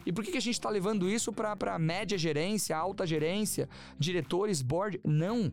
[0.05, 3.67] E por que, que a gente está levando isso para média gerência, alta gerência,
[3.97, 5.01] diretores, board?
[5.03, 5.51] Não.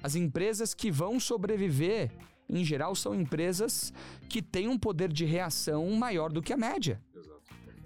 [0.00, 2.12] As empresas que vão sobreviver,
[2.48, 3.92] em geral, são empresas
[4.28, 7.02] que têm um poder de reação maior do que a média.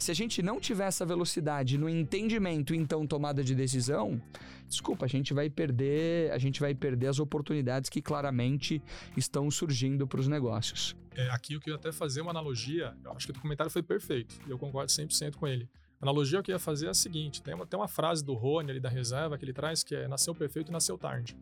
[0.01, 4.21] Se a gente não tiver essa velocidade no entendimento, então tomada de decisão,
[4.67, 8.83] desculpa, a gente vai perder, a gente vai perder as oportunidades que claramente
[9.15, 10.97] estão surgindo para os negócios.
[11.15, 14.41] É, aqui eu queria até fazer uma analogia, eu acho que o comentário foi perfeito,
[14.47, 15.69] e eu concordo 100% com ele.
[16.01, 18.33] A analogia que eu ia fazer é a seguinte, tem uma, tem uma frase do
[18.33, 21.37] Rony ali da reserva que ele traz que é nasceu perfeito e nasceu tarde.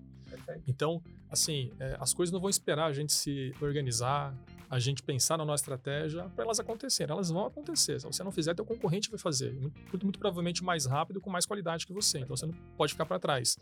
[0.66, 4.34] Então, assim, é, as coisas não vão esperar a gente se organizar,
[4.70, 7.12] a gente pensar na nossa estratégia para elas acontecerem.
[7.12, 8.00] Elas vão acontecer.
[8.00, 9.52] Se você não fizer, teu concorrente vai fazer.
[9.54, 12.18] Muito, muito, provavelmente mais rápido, com mais qualidade que você.
[12.18, 13.56] Então, você não pode ficar para trás.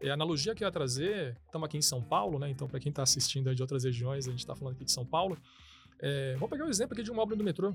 [0.00, 2.48] É, a analogia que eu ia trazer, estamos aqui em São Paulo, né?
[2.48, 5.04] Então, para quem está assistindo de outras regiões, a gente está falando aqui de São
[5.04, 5.36] Paulo.
[5.98, 7.74] É, vou pegar o exemplo aqui de uma obra do metrô.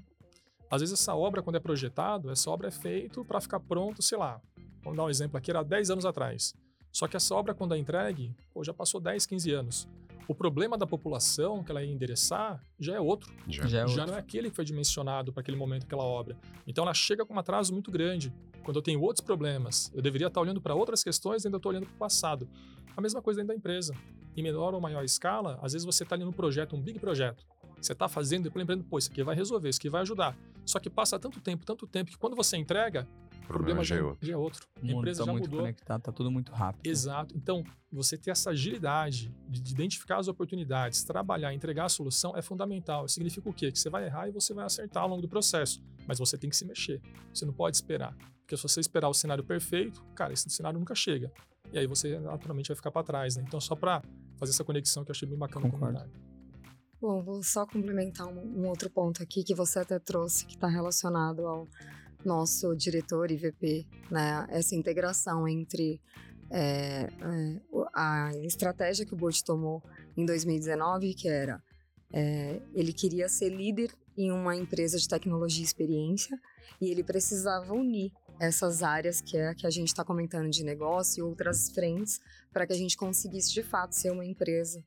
[0.69, 4.17] Às vezes essa obra, quando é projetado, essa obra é feita para ficar pronto, sei
[4.17, 4.41] lá,
[4.84, 6.54] vamos dar um exemplo aqui, era 10 anos atrás.
[6.91, 9.88] Só que essa obra, quando é entregue, pô, já passou 10, 15 anos.
[10.28, 13.34] O problema da população que ela ia endereçar já é outro.
[13.48, 13.65] Já.
[13.65, 14.08] Já é já outro.
[14.08, 16.38] não é aquele que foi dimensionado para aquele momento, aquela obra.
[16.65, 18.34] Então ela chega com um atraso muito grande.
[18.63, 21.71] Quando eu tenho outros problemas, eu deveria estar olhando para outras questões e ainda estou
[21.71, 22.48] olhando para o passado.
[22.96, 23.94] A mesma coisa dentro da empresa.
[24.36, 27.46] Em menor ou maior escala, às vezes você está ali num projeto, um big projeto.
[27.82, 30.38] Você está fazendo e lembrando, pô, isso aqui vai resolver, isso aqui vai ajudar.
[30.65, 33.08] Só que passa tanto tempo, tanto tempo, que quando você entrega,
[33.50, 34.25] O problema já é outro.
[34.27, 34.67] já é outro.
[34.75, 35.60] O A mundo empresa tá já muito mudou.
[35.62, 36.85] conectado, tá tudo muito rápido.
[36.85, 37.35] Exato.
[37.35, 42.41] Então, você ter essa agilidade de de identificar as oportunidades, trabalhar, entregar a solução é
[42.41, 43.08] fundamental.
[43.08, 43.71] Significa o quê?
[43.71, 45.81] Que você vai errar e você vai acertar ao longo do processo.
[46.06, 47.02] Mas você tem que se mexer.
[47.33, 48.15] Você não pode esperar.
[48.41, 51.31] Porque se você esperar o cenário perfeito, cara, esse cenário nunca chega.
[51.71, 53.43] E aí você naturalmente vai ficar para trás, né?
[53.45, 54.02] Então, só para
[54.37, 55.98] fazer essa conexão que eu achei bem bacana Concordo.
[55.98, 56.10] comentar.
[57.00, 60.67] Bom, vou só complementar um, um outro ponto aqui que você até trouxe, que está
[60.67, 61.67] relacionado ao
[62.28, 64.46] nosso diretor e VP, né?
[64.50, 66.00] Essa integração entre
[66.50, 67.62] é, é,
[67.94, 69.82] a estratégia que o Bolt tomou
[70.15, 71.62] em 2019, que era
[72.13, 76.40] é, ele queria ser líder em uma empresa de tecnologia e experiência
[76.80, 81.19] e ele precisava unir essas áreas que é que a gente está comentando de negócio
[81.19, 82.19] e outras frentes
[82.54, 84.84] para que a gente conseguisse de fato ser uma empresa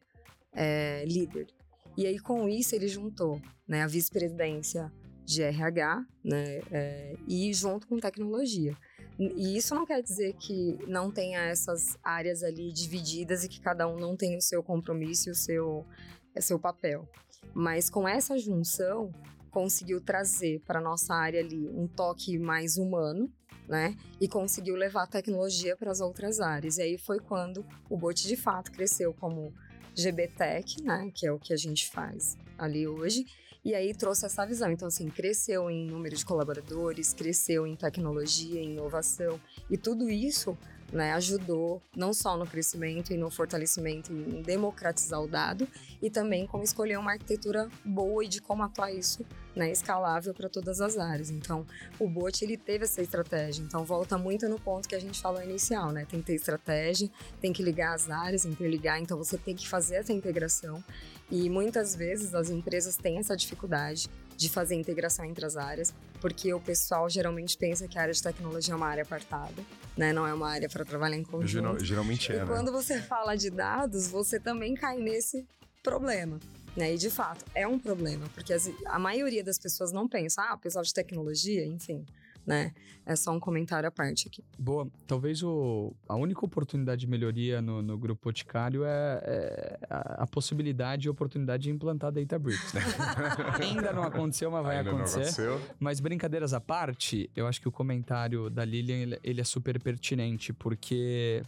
[0.53, 1.49] é, líder.
[1.97, 4.91] E aí, com isso, ele juntou né, a vice-presidência
[5.31, 8.76] de RH né, é, e junto com tecnologia.
[9.18, 13.87] E isso não quer dizer que não tenha essas áreas ali divididas e que cada
[13.87, 15.87] um não tenha o seu compromisso e o seu,
[16.35, 17.09] é, seu papel.
[17.55, 19.12] Mas com essa junção,
[19.51, 23.31] conseguiu trazer para nossa área ali um toque mais humano,
[23.68, 23.97] né?
[24.20, 26.78] E conseguiu levar tecnologia para as outras áreas.
[26.78, 29.53] E aí foi quando o Bot de fato cresceu como
[30.01, 33.24] GBTech, né, que é o que a gente faz ali hoje,
[33.64, 34.70] e aí trouxe essa visão.
[34.72, 39.40] Então, assim, cresceu em número de colaboradores, cresceu em tecnologia, em inovação,
[39.70, 40.57] e tudo isso
[40.93, 45.66] né, ajudou não só no crescimento e no fortalecimento em democratizar o dado,
[46.03, 49.24] e também como escolher uma arquitetura boa e de como atuar isso
[49.55, 51.30] né, escalável para todas as áreas.
[51.30, 51.66] Então,
[51.99, 53.62] o bot ele teve essa estratégia.
[53.62, 56.07] Então, volta muito no ponto que a gente falou inicial, né?
[56.09, 57.11] Tem que ter estratégia,
[57.41, 59.01] tem que ligar as áreas, interligar.
[59.01, 60.82] Então, você tem que fazer essa integração.
[61.30, 64.09] E muitas vezes as empresas têm essa dificuldade
[64.41, 68.22] de fazer integração entre as áreas, porque o pessoal geralmente pensa que a área de
[68.22, 69.62] tecnologia é uma área apartada,
[69.95, 70.14] né?
[70.14, 71.47] Não é uma área para trabalhar em conjunto.
[71.47, 72.47] Geral- geralmente é, E né?
[72.47, 75.47] quando você fala de dados, você também cai nesse
[75.82, 76.41] problema.
[76.74, 76.95] Né?
[76.95, 80.57] E de fato, é um problema, porque as- a maioria das pessoas não pensa, ah,
[80.57, 82.07] pessoal de tecnologia, enfim,
[82.47, 82.72] né?
[83.05, 84.45] É só um comentário à parte aqui.
[84.59, 84.86] Boa.
[85.07, 90.26] Talvez o, a única oportunidade de melhoria no, no Grupo Boticário é, é a, a
[90.26, 92.72] possibilidade e oportunidade de implantar Databricks.
[92.72, 92.80] Né?
[93.61, 95.20] Ainda não aconteceu, mas vai Ainda não acontecer.
[95.20, 95.61] aconteceu.
[95.78, 99.80] Mas brincadeiras à parte, eu acho que o comentário da Lilian ele, ele é super
[99.80, 101.43] pertinente, porque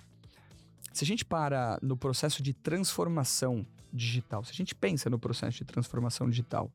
[0.92, 5.58] se a gente para no processo de transformação digital, se a gente pensa no processo
[5.58, 6.70] de transformação digital,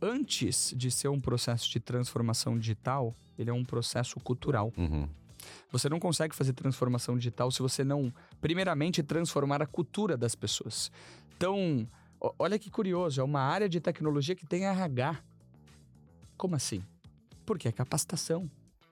[0.00, 4.72] antes de ser um processo de transformação digital, ele é um processo cultural.
[4.76, 5.08] Uhum.
[5.72, 10.90] Você não consegue fazer transformação digital se você não, primeiramente, transformar a cultura das pessoas.
[11.36, 11.86] Então,
[12.38, 15.22] olha que curioso, é uma área de tecnologia que tem RH.
[16.36, 16.82] Como assim?
[17.46, 18.50] Porque é capacitação,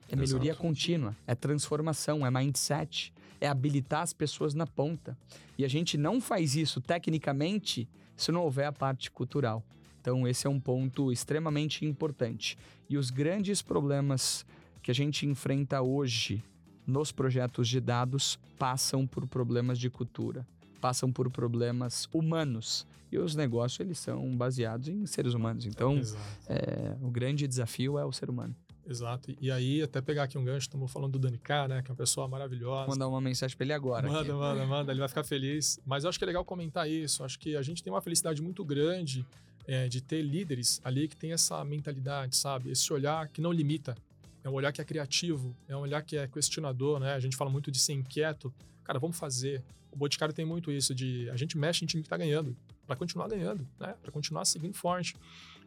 [0.08, 0.62] é melhoria Exato.
[0.62, 5.16] contínua, é transformação, é mindset, é habilitar as pessoas na ponta.
[5.56, 9.62] E a gente não faz isso tecnicamente se não houver a parte cultural.
[10.00, 12.56] Então, esse é um ponto extremamente importante.
[12.88, 14.46] E os grandes problemas
[14.82, 16.42] que a gente enfrenta hoje
[16.86, 20.46] nos projetos de dados passam por problemas de cultura,
[20.80, 22.86] passam por problemas humanos.
[23.12, 25.66] E os negócios, eles são baseados em seres humanos.
[25.66, 26.00] Então,
[26.46, 28.54] é, o grande desafio é o ser humano.
[28.88, 29.34] Exato.
[29.38, 31.82] E aí, até pegar aqui um gancho, estamos falando do Dani K, né?
[31.82, 32.86] Que é uma pessoa maravilhosa.
[32.86, 34.08] Vou mandar uma mensagem pra ele agora.
[34.08, 34.32] Manda, aqui.
[34.32, 35.78] manda, manda, ele vai ficar feliz.
[35.84, 37.22] Mas eu acho que é legal comentar isso.
[37.22, 39.26] Acho que a gente tem uma felicidade muito grande
[39.68, 42.70] é, de ter líderes ali que tem essa mentalidade, sabe?
[42.70, 43.94] Esse olhar que não limita.
[44.42, 47.12] É um olhar que é criativo, é um olhar que é questionador, né?
[47.12, 48.52] A gente fala muito de ser inquieto.
[48.82, 49.62] Cara, vamos fazer.
[49.92, 52.56] O Boticário tem muito isso de a gente mexe em time que tá ganhando,
[52.86, 53.94] para continuar ganhando, né?
[54.00, 55.14] Para continuar seguindo forte.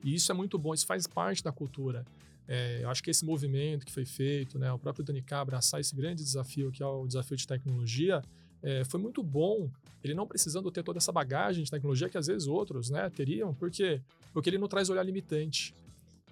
[0.03, 2.03] E isso é muito bom, isso faz parte da cultura.
[2.47, 5.95] É, eu acho que esse movimento que foi feito, né, o próprio Dani abraçar esse
[5.95, 8.23] grande desafio que é o desafio de tecnologia,
[8.63, 9.69] é, foi muito bom.
[10.03, 13.53] Ele não precisando ter toda essa bagagem de tecnologia que às vezes outros né, teriam,
[13.53, 14.01] por quê?
[14.33, 15.73] Porque ele não traz olhar limitante.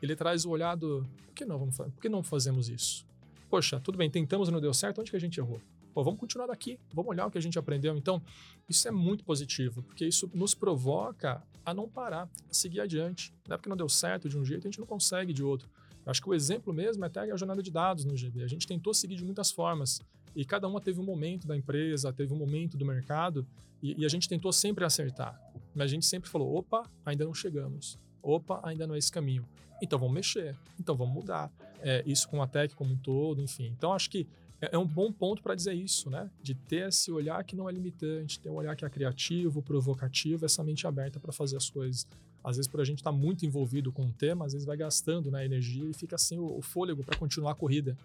[0.02, 3.06] Ele traz o olhar do por que não, vamos, por que não fazemos isso?
[3.50, 5.60] Poxa, tudo bem, tentamos e não deu certo, onde que a gente errou?
[5.94, 7.98] Pô, vamos continuar daqui, vamos olhar o que a gente aprendeu.
[7.98, 8.22] Então,
[8.70, 13.34] isso é muito positivo, porque isso nos provoca a não parar, a seguir adiante.
[13.48, 15.68] Não é porque não deu certo de um jeito, a gente não consegue de outro.
[16.06, 18.44] Eu acho que o exemplo mesmo é até a jornada de dados no GB.
[18.44, 20.02] A gente tentou seguir de muitas formas
[20.36, 23.46] e cada uma teve um momento da empresa, teve um momento do mercado
[23.82, 25.40] e, e a gente tentou sempre acertar.
[25.74, 27.98] Mas a gente sempre falou: opa, ainda não chegamos.
[28.22, 29.46] Opa, ainda não é esse caminho.
[29.82, 30.56] Então vamos mexer.
[30.80, 31.52] Então vamos mudar.
[31.82, 33.74] É, isso com a tech como um todo, enfim.
[33.78, 34.28] Então acho que
[34.62, 36.30] é, é um bom ponto para dizer isso, né?
[36.42, 40.46] De ter esse olhar que não é limitante, ter um olhar que é criativo, provocativo,
[40.46, 42.06] essa mente aberta para fazer as coisas.
[42.44, 44.78] Às vezes, por a gente estar tá muito envolvido com o tema, às vezes vai
[44.78, 47.98] gastando né, energia e fica sem o, o fôlego para continuar a corrida.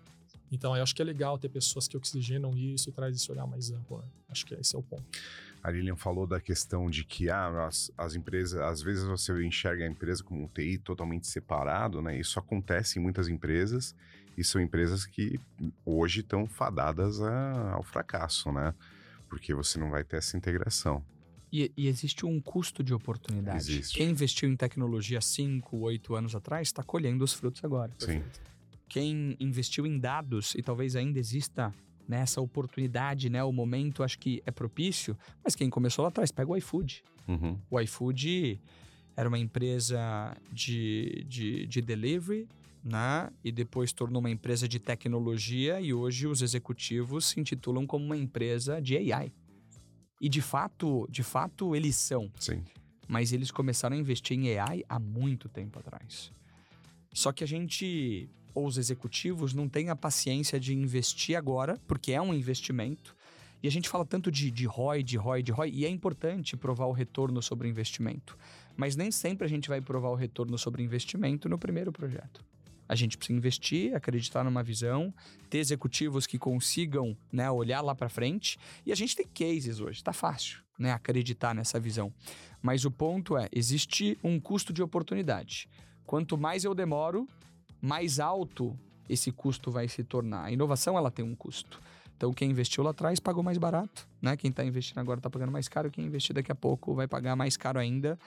[0.50, 3.46] Então, eu acho que é legal ter pessoas que oxigenam isso e traz esse olhar
[3.46, 3.98] mais amplo.
[3.98, 4.04] Né?
[4.28, 5.04] Acho que esse é o ponto.
[5.62, 9.84] A Lilian falou da questão de que ah, as, as empresas, às vezes você enxerga
[9.84, 12.18] a empresa como um TI totalmente separado, né?
[12.18, 13.94] Isso acontece em muitas empresas
[14.36, 15.40] e são empresas que
[15.86, 18.74] hoje estão fadadas a, ao fracasso, né?
[19.26, 21.02] Porque você não vai ter essa integração.
[21.50, 23.58] E, e, existe um custo de oportunidade.
[23.58, 23.96] Existe.
[23.96, 27.92] Quem investiu em tecnologia 5, 8 anos atrás está colhendo os frutos agora.
[27.98, 28.22] Sim.
[28.94, 31.74] Quem investiu em dados e talvez ainda exista
[32.06, 33.42] nessa né, oportunidade, né?
[33.42, 37.02] O momento acho que é propício, mas quem começou lá atrás, pega o iFood.
[37.26, 37.58] Uhum.
[37.68, 38.60] O iFood
[39.16, 42.46] era uma empresa de, de, de delivery,
[42.84, 43.32] né?
[43.42, 48.16] E depois tornou uma empresa de tecnologia e hoje os executivos se intitulam como uma
[48.16, 49.32] empresa de AI.
[50.20, 52.30] E de fato, de fato eles são.
[52.38, 52.62] Sim.
[53.08, 56.30] Mas eles começaram a investir em AI há muito tempo atrás.
[57.12, 62.12] Só que a gente ou os executivos não têm a paciência de investir agora, porque
[62.12, 63.16] é um investimento.
[63.62, 66.56] E a gente fala tanto de, de ROI, de ROI, de ROI, e é importante
[66.56, 68.36] provar o retorno sobre investimento.
[68.76, 72.44] Mas nem sempre a gente vai provar o retorno sobre investimento no primeiro projeto.
[72.86, 75.12] A gente precisa investir, acreditar numa visão,
[75.48, 78.58] ter executivos que consigam né, olhar lá para frente.
[78.84, 82.12] E a gente tem cases hoje, está fácil né, acreditar nessa visão.
[82.60, 85.68] Mas o ponto é: existe um custo de oportunidade.
[86.04, 87.26] Quanto mais eu demoro,
[87.84, 88.74] mais alto
[89.08, 90.44] esse custo vai se tornar.
[90.44, 91.80] A inovação ela tem um custo.
[92.16, 94.36] Então quem investiu lá atrás pagou mais barato, né?
[94.36, 97.36] Quem está investindo agora está pagando mais caro, quem investir daqui a pouco vai pagar
[97.36, 98.18] mais caro ainda.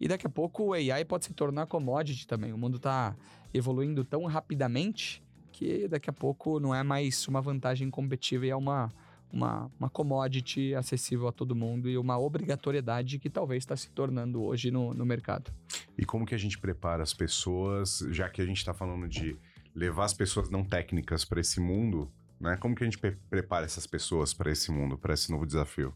[0.00, 2.52] E daqui a pouco o AI pode se tornar commodity também.
[2.52, 3.14] O mundo está
[3.52, 8.56] evoluindo tão rapidamente que daqui a pouco não é mais uma vantagem competitiva e é
[8.56, 8.92] uma,
[9.34, 14.40] uma, uma commodity acessível a todo mundo e uma obrigatoriedade que talvez está se tornando
[14.42, 15.50] hoje no, no mercado.
[15.98, 19.36] E como que a gente prepara as pessoas, já que a gente está falando de
[19.74, 22.08] levar as pessoas não técnicas para esse mundo,
[22.40, 22.56] né?
[22.58, 25.92] Como que a gente pre prepara essas pessoas para esse mundo, para esse novo desafio?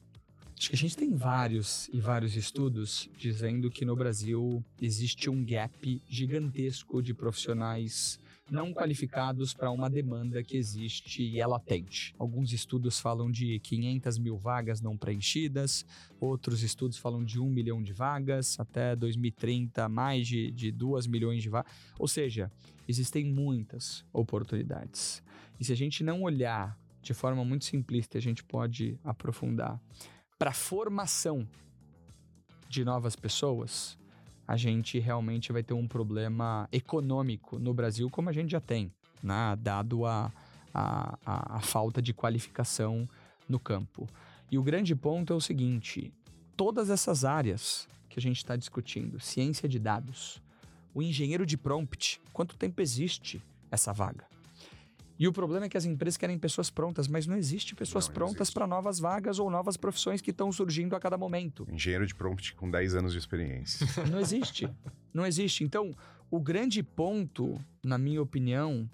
[0.59, 5.45] Acho que a gente tem vários e vários estudos dizendo que no Brasil existe um
[5.45, 8.18] gap gigantesco de profissionais
[8.51, 12.15] não qualificados para uma demanda que existe e é latente.
[12.19, 15.85] Alguns estudos falam de 500 mil vagas não preenchidas,
[16.21, 21.43] outros estudos falam de 1 milhão de vagas, até 2030 mais de, de 2 milhões
[21.43, 21.73] de vagas.
[21.99, 22.51] Ou seja,
[22.87, 25.23] existem muitas oportunidades.
[25.61, 29.81] E se a gente não olhar de forma muito simplista, a gente pode aprofundar
[30.39, 31.49] para formação
[32.69, 33.99] de novas pessoas,
[34.49, 38.91] a gente realmente vai ter um problema econômico no Brasil, como a gente já tem,
[39.23, 39.55] né?
[39.61, 40.33] dado a,
[40.73, 43.07] a, a, a falta de qualificação
[43.47, 44.09] no campo.
[44.51, 46.11] E o grande ponto é o seguinte:
[46.57, 50.43] todas essas áreas que a gente está discutindo, ciência de dados,
[50.95, 54.25] o engenheiro de prompt, quanto tempo existe essa vaga?
[55.19, 58.14] E o problema é que as empresas querem pessoas prontas, mas não existe pessoas não,
[58.14, 61.66] prontas para novas vagas ou novas profissões que estão surgindo a cada momento.
[61.71, 63.87] Engenheiro de prompt com 10 anos de experiência.
[64.11, 64.69] Não existe.
[65.12, 65.64] não existe.
[65.64, 65.91] Então,
[66.31, 68.89] o grande ponto, na minha opinião,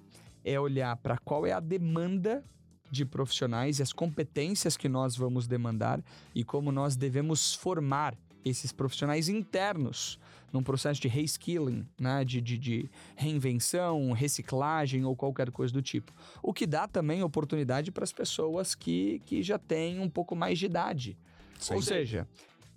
[0.44, 2.44] é olhar para qual é a demanda
[2.90, 6.02] de profissionais e as competências que nós vamos demandar
[6.34, 10.18] e como nós devemos formar esses profissionais internos
[10.52, 12.24] num processo de reskilling, né?
[12.24, 16.12] de, de, de reinvenção, reciclagem ou qualquer coisa do tipo.
[16.42, 20.58] O que dá também oportunidade para as pessoas que, que já têm um pouco mais
[20.58, 21.18] de idade.
[21.58, 21.74] Sim.
[21.74, 22.28] Ou seja,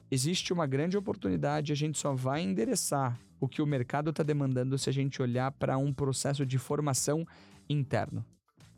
[0.10, 4.78] existe uma grande oportunidade, a gente só vai endereçar o que o mercado está demandando
[4.78, 7.28] se a gente olhar para um processo de formação
[7.70, 8.26] interno.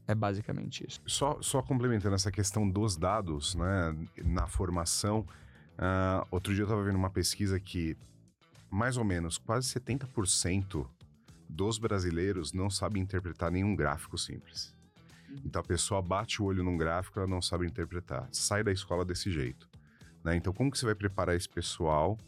[0.08, 1.00] É basicamente isso.
[1.06, 5.26] Só, só complementando essa questão dos dados né, na formação,
[5.80, 7.96] Uh, outro dia eu estava vendo uma pesquisa que
[8.70, 10.86] mais ou menos quase 70%
[11.48, 14.76] dos brasileiros não sabem interpretar nenhum gráfico simples.
[15.30, 15.40] Uhum.
[15.46, 18.28] Então a pessoa bate o olho num gráfico, ela não sabe interpretar.
[18.30, 19.70] Sai da escola desse jeito.
[20.22, 20.36] Né?
[20.36, 22.20] Então como que você vai preparar esse pessoal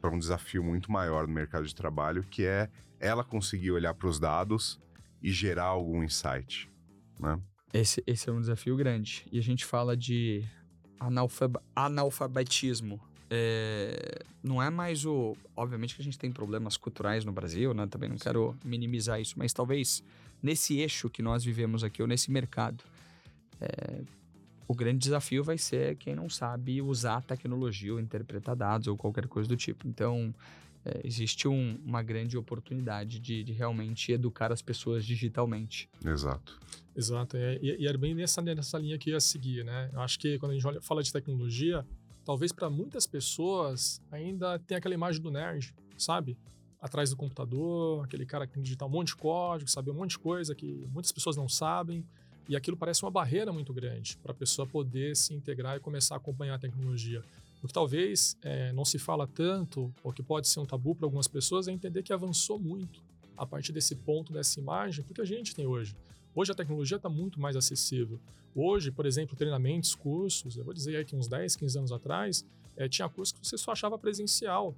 [0.00, 4.08] para um desafio muito maior no mercado de trabalho, que é ela conseguir olhar para
[4.08, 4.80] os dados
[5.20, 6.70] e gerar algum insight,
[7.18, 7.38] né?
[7.72, 9.26] Esse, esse é um desafio grande.
[9.30, 10.44] E a gente fala de
[11.00, 13.00] analfab analfabetismo.
[13.30, 15.36] É, não é mais o.
[15.56, 17.86] Obviamente que a gente tem problemas culturais no Brasil, né?
[17.86, 18.24] Também não Sim.
[18.24, 20.04] quero minimizar isso, mas talvez
[20.42, 22.84] nesse eixo que nós vivemos aqui, ou nesse mercado,
[23.60, 24.00] é,
[24.66, 28.96] o grande desafio vai ser quem não sabe usar a tecnologia ou interpretar dados ou
[28.96, 29.86] qualquer coisa do tipo.
[29.86, 30.34] Então,
[30.84, 35.90] é, existe um, uma grande oportunidade de, de, realmente educar as pessoas digitalmente.
[36.04, 36.58] Exato.
[36.96, 37.36] Exato.
[37.36, 39.90] É, e, e era bem nessa, nessa linha que eu ia seguir, né?
[39.92, 41.84] Eu acho que quando a gente olha, fala de tecnologia,
[42.24, 46.38] talvez para muitas pessoas ainda tem aquela imagem do nerd, sabe?
[46.80, 49.94] Atrás do computador, aquele cara que tem que digitar um monte de código, saber um
[49.94, 52.04] monte de coisa que muitas pessoas não sabem.
[52.48, 56.14] E aquilo parece uma barreira muito grande para a pessoa poder se integrar e começar
[56.14, 57.22] a acompanhar a tecnologia.
[57.62, 61.06] O que talvez é, não se fala tanto, ou que pode ser um tabu para
[61.06, 63.02] algumas pessoas, é entender que avançou muito
[63.36, 65.94] a partir desse ponto, dessa imagem, porque a gente tem hoje.
[66.34, 68.20] Hoje a tecnologia está muito mais acessível.
[68.54, 72.44] Hoje, por exemplo, treinamentos, cursos, eu vou dizer aí que uns 10, 15 anos atrás,
[72.76, 74.74] é, tinha curso que você só achava presencial.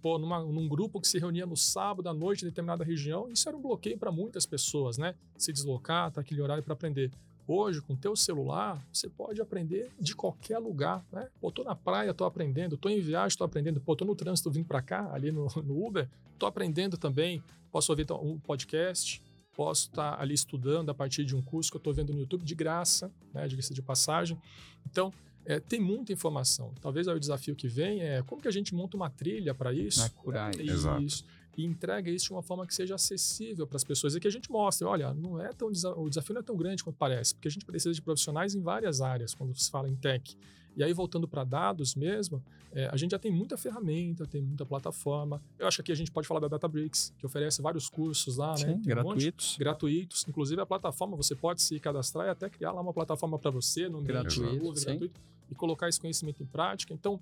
[0.00, 3.48] Pô, numa, num grupo que se reunia no sábado à noite em determinada região, isso
[3.48, 5.14] era um bloqueio para muitas pessoas, né?
[5.36, 7.10] Se deslocar, tá aquele horário para aprender.
[7.46, 11.28] Hoje, com o teu celular, você pode aprender de qualquer lugar, né?
[11.40, 14.50] Pô, tô na praia, tô aprendendo, tô em viagem, tô aprendendo, pô, tô no trânsito
[14.50, 19.22] vindo para cá, ali no, no, Uber, tô aprendendo também, posso ouvir um podcast,
[19.54, 22.20] posso estar tá ali estudando a partir de um curso que eu tô vendo no
[22.20, 24.40] YouTube de graça, né, diga-se de passagem.
[24.86, 25.12] Então,
[25.44, 26.72] é, tem muita informação.
[26.80, 30.02] Talvez o desafio que vem é como que a gente monta uma trilha para isso.
[30.02, 30.72] É curar isso.
[30.72, 34.28] Exato e entrega isso de uma forma que seja acessível para as pessoas e que
[34.28, 37.34] a gente mostre, olha, não é tão o desafio não é tão grande quanto parece,
[37.34, 40.36] porque a gente precisa de profissionais em várias áreas quando se fala em tech.
[40.76, 42.42] E aí voltando para dados mesmo,
[42.72, 45.40] é, a gente já tem muita ferramenta, tem muita plataforma.
[45.56, 48.56] Eu acho que aqui a gente pode falar da Databricks, que oferece vários cursos lá,
[48.56, 48.80] Sim, né?
[48.84, 49.54] gratuitos.
[49.54, 50.26] Um gratuitos.
[50.28, 53.88] Inclusive a plataforma você pode se cadastrar e até criar lá uma plataforma para você
[53.88, 55.20] no gratuito, gratuito
[55.50, 56.92] e colocar esse conhecimento em prática.
[56.92, 57.20] Então,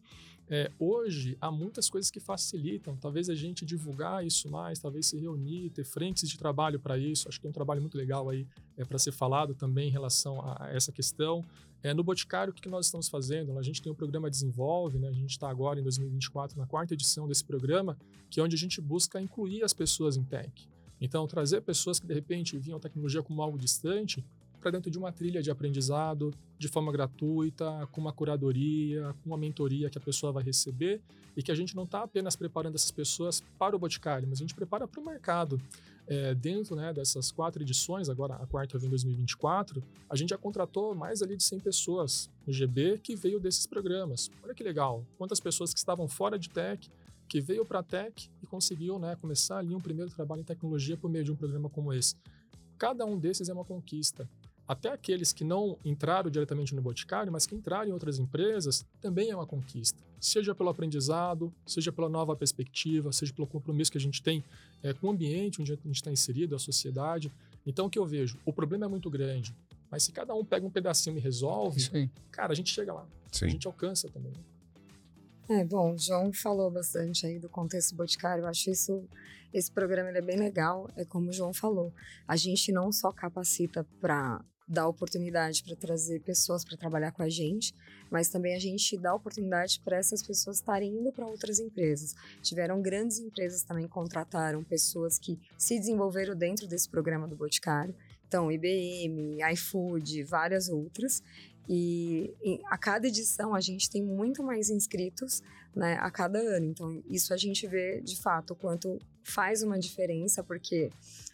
[0.48, 2.96] é, hoje há muitas coisas que facilitam.
[2.96, 7.28] Talvez a gente divulgar isso mais, talvez se reunir, ter frentes de trabalho para isso.
[7.28, 8.46] Acho que tem um trabalho muito legal aí
[8.76, 11.44] é, para ser falado também em relação a, a essa questão.
[11.82, 13.58] É, no Boticário, o que, nós estamos fazendo?
[13.58, 15.08] A gente tem o um programa Desenvolve, né?
[15.08, 17.98] a gente está agora em 2024 na quarta edição desse programa,
[18.30, 20.68] que é onde a gente busca incluir as pessoas em tech.
[21.00, 24.24] Então, trazer pessoas que de repente viam a tecnologia como algo distante
[24.62, 29.36] para dentro de uma trilha de aprendizado, de forma gratuita, com uma curadoria, com uma
[29.36, 31.02] mentoria que a pessoa vai receber
[31.36, 34.42] e que a gente não está apenas preparando essas pessoas para o Boticário, mas a
[34.42, 35.60] gente prepara para o mercado.
[36.06, 40.38] É, dentro né, dessas quatro edições, agora a quarta vem em 2024, a gente já
[40.38, 44.30] contratou mais ali de 100 pessoas no GB que veio desses programas.
[44.42, 46.90] Olha que legal, quantas pessoas que estavam fora de tech,
[47.28, 50.96] que veio para a tech e conseguiu né, começar ali um primeiro trabalho em tecnologia
[50.96, 52.16] por meio de um programa como esse.
[52.76, 54.28] Cada um desses é uma conquista
[54.72, 59.30] até aqueles que não entraram diretamente no Boticário, mas que entraram em outras empresas, também
[59.30, 60.02] é uma conquista.
[60.18, 64.42] Seja pelo aprendizado, seja pela nova perspectiva, seja pelo compromisso que a gente tem
[64.82, 67.30] é, com o ambiente onde a gente está inserido, a sociedade.
[67.66, 68.38] Então, o que eu vejo?
[68.46, 69.54] O problema é muito grande,
[69.90, 73.06] mas se cada um pega um pedacinho e resolve, cara, a gente chega lá.
[73.30, 73.44] Sim.
[73.44, 74.32] A gente alcança também.
[75.50, 78.44] É, bom, o João falou bastante aí do contexto boticário.
[78.44, 79.04] Eu acho isso,
[79.52, 80.88] esse programa é bem legal.
[80.96, 81.92] É como o João falou,
[82.26, 87.28] a gente não só capacita para dá oportunidade para trazer pessoas para trabalhar com a
[87.28, 87.74] gente,
[88.10, 92.14] mas também a gente dá oportunidade para essas pessoas estarem indo para outras empresas.
[92.42, 97.94] Tiveram grandes empresas também contrataram pessoas que se desenvolveram dentro desse programa do Boticário.
[98.26, 101.22] Então, IBM, iFood, várias outras.
[101.68, 102.34] E
[102.66, 105.42] a cada edição a gente tem muito mais inscritos
[105.74, 106.66] né, a cada ano.
[106.66, 110.90] Então, isso a gente vê de fato o quanto faz uma diferença, porque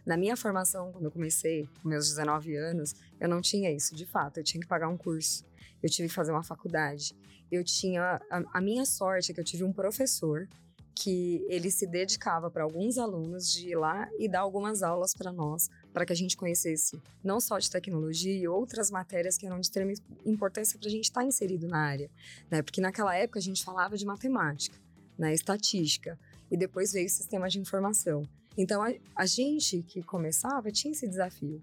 [0.06, 4.06] na minha formação, quando eu comecei, com meus 19 anos, eu não tinha isso, de
[4.06, 4.38] fato.
[4.38, 5.44] Eu tinha que pagar um curso,
[5.82, 7.14] eu tive que fazer uma faculdade.
[7.50, 8.20] Eu tinha.
[8.30, 10.48] A, a minha sorte é que eu tive um professor
[10.94, 15.30] que ele se dedicava para alguns alunos de ir lá e dar algumas aulas para
[15.30, 19.60] nós, para que a gente conhecesse não só de tecnologia e outras matérias que eram
[19.60, 19.92] de extrema
[20.26, 22.10] importância para a gente estar tá inserido na área,
[22.50, 22.62] né?
[22.62, 24.76] Porque naquela época a gente falava de matemática,
[25.16, 25.32] né?
[25.32, 26.18] Estatística
[26.50, 28.22] e depois veio o sistema de informação.
[28.56, 31.62] Então, a, a gente que começava tinha esse desafio.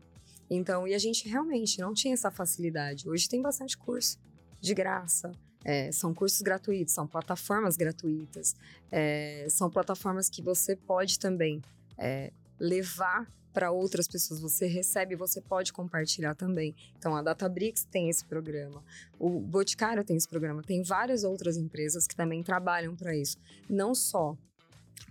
[0.50, 3.10] Então, e a gente realmente não tinha essa facilidade.
[3.10, 4.18] Hoje tem bastante curso
[4.62, 5.32] de graça.
[5.64, 8.56] É, são cursos gratuitos, são plataformas gratuitas,
[8.92, 11.60] é, são plataformas que você pode também
[11.98, 14.40] é, levar para outras pessoas.
[14.40, 16.76] Você recebe, você pode compartilhar também.
[16.98, 18.84] Então, a Databricks tem esse programa,
[19.18, 23.38] o Boticário tem esse programa, tem várias outras empresas que também trabalham para isso.
[23.68, 24.38] Não só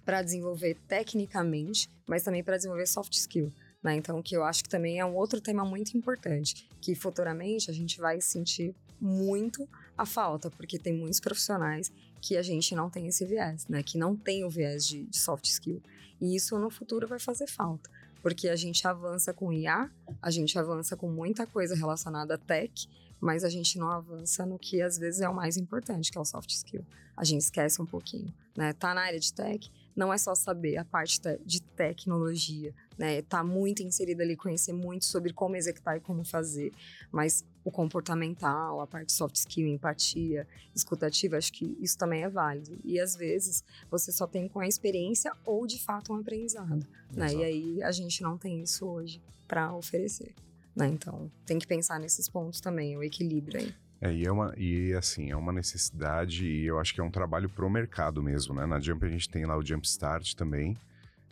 [0.04, 3.52] para desenvolver tecnicamente, mas também para desenvolver soft skill.
[3.82, 3.96] Né?
[3.96, 7.74] Então, que eu acho que também é um outro tema muito importante, que futuramente a
[7.74, 13.06] gente vai sentir muito a falta, porque tem muitos profissionais que a gente não tem
[13.06, 13.82] esse viés, né?
[13.82, 15.82] Que não tem o viés de, de soft skill.
[16.18, 17.90] E isso no futuro vai fazer falta,
[18.22, 19.90] porque a gente avança com IA,
[20.22, 22.88] a gente avança com muita coisa relacionada a tech,
[23.20, 26.20] mas a gente não avança no que às vezes é o mais importante, que é
[26.20, 26.84] o soft skill.
[27.14, 28.72] A gente esquece um pouquinho, né?
[28.72, 33.22] Tá na área de tech, não é só saber a parte de tecnologia, né?
[33.22, 36.72] Tá muito inserido ali, conhecer muito sobre como executar e como fazer,
[37.10, 42.78] mas o comportamental, a parte soft skill, empatia, escutativa, acho que isso também é válido.
[42.84, 47.32] E às vezes você só tem com a experiência ou de fato um aprendizado, né?
[47.32, 50.34] E aí a gente não tem isso hoje para oferecer.
[50.74, 50.88] Né?
[50.88, 53.74] Então, tem que pensar nesses pontos também, o equilíbrio aí.
[54.04, 57.10] É, e, é uma, e assim, é uma necessidade e eu acho que é um
[57.10, 58.66] trabalho pro mercado mesmo, né?
[58.66, 60.76] Na Jump a gente tem lá o Jump Start também.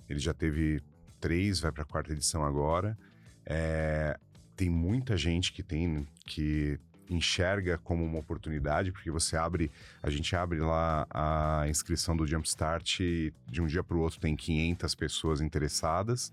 [0.08, 0.82] Ele já teve
[1.20, 2.96] três, vai para a quarta edição agora.
[3.44, 4.18] É,
[4.56, 9.70] tem muita gente que tem que enxerga como uma oportunidade, porque você abre,
[10.02, 14.18] a gente abre lá a inscrição do Jumpstart e de um dia para o outro
[14.18, 16.32] tem 500 pessoas interessadas,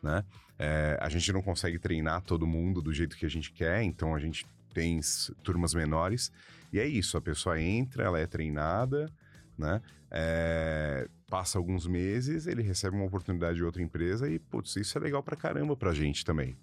[0.00, 0.24] né?
[0.56, 4.14] É, a gente não consegue treinar todo mundo do jeito que a gente quer, então
[4.14, 5.00] a gente tem
[5.42, 6.32] turmas menores.
[6.72, 9.10] E é isso, a pessoa entra, ela é treinada,
[9.58, 9.80] né?
[10.10, 15.00] É, passa alguns meses, ele recebe uma oportunidade de outra empresa e, putz, isso é
[15.00, 16.56] legal pra caramba pra gente também.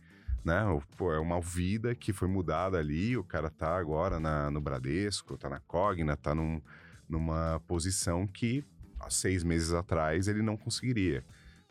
[0.43, 0.61] Né?
[0.97, 5.37] Pô, é uma vida que foi mudada ali, o cara tá agora na, no Bradesco,
[5.37, 6.61] tá na Cogna, tá num,
[7.07, 8.63] numa posição que
[8.99, 11.23] há seis meses atrás ele não conseguiria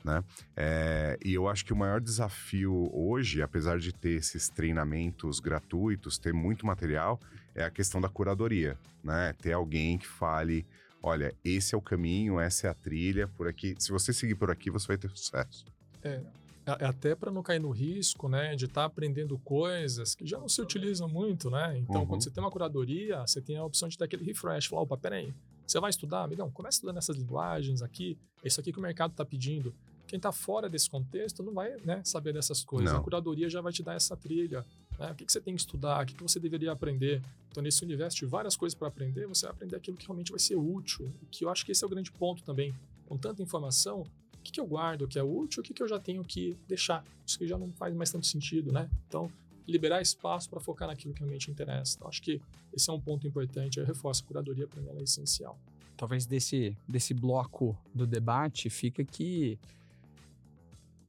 [0.07, 0.23] né?
[0.57, 6.17] É, e eu acho que o maior desafio hoje, apesar de ter esses treinamentos gratuitos,
[6.17, 7.21] ter muito material,
[7.55, 9.35] é a questão da curadoria, né?
[9.43, 10.65] Ter alguém que fale,
[11.03, 13.75] olha, esse é o caminho, essa é a trilha, por aqui.
[13.79, 15.67] Se você seguir por aqui, você vai ter sucesso.
[16.05, 16.23] É,
[16.65, 20.39] é até para não cair no risco, né, de estar tá aprendendo coisas que já
[20.39, 21.77] não se utilizam muito, né?
[21.79, 22.07] Então, uhum.
[22.07, 24.97] quando você tem uma curadoria, você tem a opção de dar aquele refresh, falar, opa,
[24.97, 25.35] peraí,
[25.67, 29.11] você vai estudar, amigão, começa estudando essas linguagens aqui, é isso aqui que o mercado
[29.11, 29.75] está pedindo.
[30.07, 32.93] Quem está fora desse contexto não vai né, saber dessas coisas.
[32.93, 33.01] Não.
[33.01, 34.65] A curadoria já vai te dar essa trilha.
[34.99, 35.11] Né?
[35.11, 37.23] O que, que você tem que estudar, o que, que você deveria aprender.
[37.51, 40.41] Então, nesse universo de várias coisas para aprender, você vai aprender aquilo que realmente vai
[40.41, 41.13] ser útil.
[41.31, 42.75] Que eu acho que esse é o grande ponto também.
[43.07, 44.03] Com tanta informação,
[44.35, 46.57] o que, que eu guardo que é útil, o que, que eu já tenho que
[46.69, 47.05] deixar.
[47.27, 48.89] Isso que já não faz mais tanto sentido, né?
[49.09, 49.31] Então,
[49.67, 51.97] liberar espaço para focar naquilo que realmente interessa.
[51.97, 52.41] Então, acho que
[52.73, 53.79] esse é um ponto importante.
[53.79, 55.59] Eu reforço a curadoria para mim, ela é essencial.
[55.97, 59.59] Talvez desse, desse bloco do debate fica que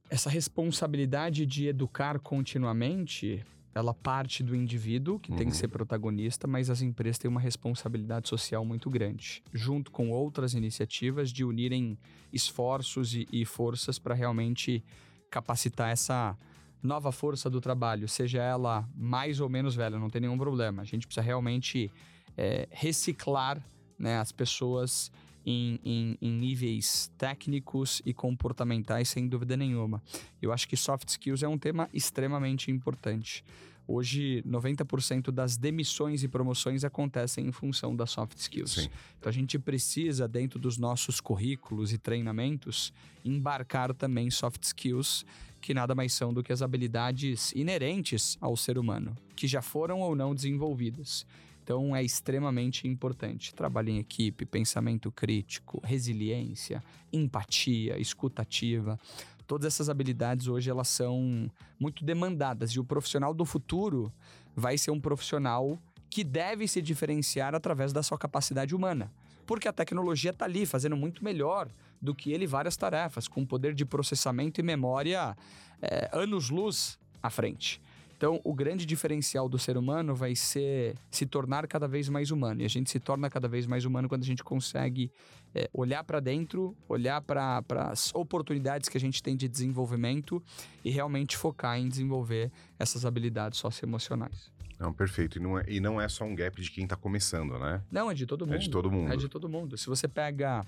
[0.08, 3.44] essa responsabilidade de educar continuamente,
[3.74, 5.36] ela parte do indivíduo, que uhum.
[5.36, 5.58] tem que uhum.
[5.58, 11.30] ser protagonista, mas as empresas têm uma responsabilidade social muito grande, junto com outras iniciativas
[11.30, 11.98] de unirem
[12.32, 14.82] esforços e, e forças para realmente
[15.30, 16.36] capacitar essa
[16.82, 20.82] nova força do trabalho, seja ela mais ou menos velha, não tem nenhum problema.
[20.82, 21.90] A gente precisa realmente
[22.36, 23.62] é, reciclar
[23.98, 25.10] né, as pessoas
[25.48, 30.02] em, em, em, níveis técnicos e comportamentais, sem dúvida nenhuma.
[30.42, 33.42] Eu acho que soft skills é um tema extremamente importante.
[33.86, 38.72] Hoje, 90% das demissões e promoções acontecem em função das soft skills.
[38.72, 38.90] Sim.
[39.18, 42.92] Então, a gente precisa, dentro dos nossos currículos e treinamentos,
[43.24, 45.24] embarcar também soft skills,
[45.62, 50.00] que nada mais são do que as habilidades inerentes ao ser humano, que já foram
[50.00, 51.24] ou não desenvolvidas.
[51.68, 53.54] Então é extremamente importante.
[53.54, 58.98] Trabalho em equipe, pensamento crítico, resiliência, empatia, escutativa.
[59.46, 64.10] Todas essas habilidades hoje elas são muito demandadas e o profissional do futuro
[64.56, 69.12] vai ser um profissional que deve se diferenciar através da sua capacidade humana.
[69.44, 71.68] Porque a tecnologia está ali fazendo muito melhor
[72.00, 75.36] do que ele várias tarefas, com poder de processamento e memória
[75.82, 77.78] é, anos-luz à frente.
[78.18, 82.62] Então, o grande diferencial do ser humano vai ser se tornar cada vez mais humano.
[82.62, 85.12] E a gente se torna cada vez mais humano quando a gente consegue
[85.54, 90.42] é, olhar para dentro, olhar para as oportunidades que a gente tem de desenvolvimento
[90.84, 94.50] e realmente focar em desenvolver essas habilidades socioemocionais.
[94.80, 95.38] Não, perfeito.
[95.38, 97.80] E não, é, e não é só um gap de quem está começando, né?
[97.88, 98.56] Não, é de todo mundo.
[98.56, 99.12] É de todo mundo.
[99.12, 99.78] É de todo mundo.
[99.78, 100.66] Se você pega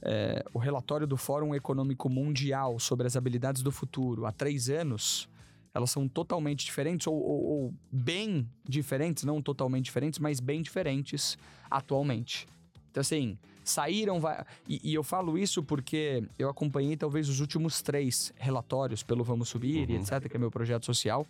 [0.00, 5.28] é, o relatório do Fórum Econômico Mundial sobre as habilidades do futuro há três anos,
[5.74, 11.36] elas são totalmente diferentes ou, ou, ou, bem diferentes, não totalmente diferentes, mas bem diferentes
[11.68, 12.46] atualmente.
[12.90, 14.20] Então, assim, saíram.
[14.68, 19.48] E, e eu falo isso porque eu acompanhei talvez os últimos três relatórios pelo Vamos
[19.48, 19.96] Subir uhum.
[19.96, 21.26] e etc., que é meu projeto social.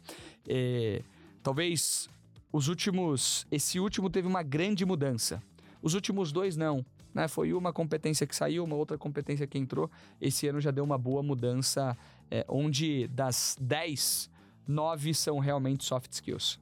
[0.46, 1.00] E,
[1.42, 2.10] talvez
[2.52, 3.46] os últimos.
[3.50, 5.42] Esse último teve uma grande mudança.
[5.80, 6.84] Os últimos dois não.
[7.14, 7.28] Né?
[7.28, 9.90] Foi uma competência que saiu, uma outra competência que entrou.
[10.20, 11.96] Esse ano já deu uma boa mudança,
[12.30, 14.33] é, onde das 10
[14.66, 16.58] nove são realmente soft skills.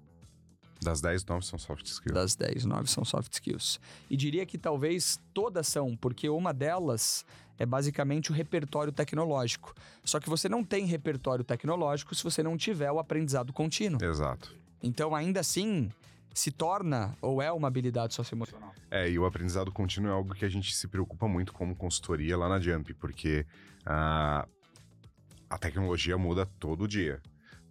[0.82, 2.14] Das 10, 9 são soft skills.
[2.14, 3.80] Das 10, 9 são soft skills.
[4.10, 7.24] E diria que talvez todas são, porque uma delas
[7.56, 9.74] é basicamente o repertório tecnológico.
[10.04, 14.02] Só que você não tem repertório tecnológico se você não tiver o aprendizado contínuo.
[14.02, 14.56] Exato.
[14.82, 15.88] Então, ainda assim,
[16.34, 18.72] se torna ou é uma habilidade socioemocional.
[18.90, 22.36] É, e o aprendizado contínuo é algo que a gente se preocupa muito como consultoria
[22.36, 23.46] lá na Jump, porque
[23.86, 24.46] a,
[25.48, 27.20] a tecnologia muda todo dia.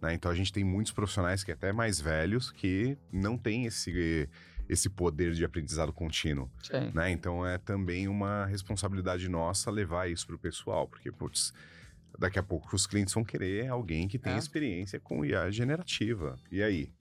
[0.02, 0.14] Né?
[0.14, 4.28] Então a gente tem muitos profissionais que até mais velhos que não têm esse,
[4.68, 6.50] esse poder de aprendizado contínuo.
[6.92, 7.12] Né?
[7.12, 11.54] Então é também uma responsabilidade nossa levar isso para o pessoal, porque, putz,
[12.18, 14.38] daqui a pouco os clientes vão querer alguém que tenha é.
[14.38, 16.36] experiência com IA generativa.
[16.50, 16.92] E aí?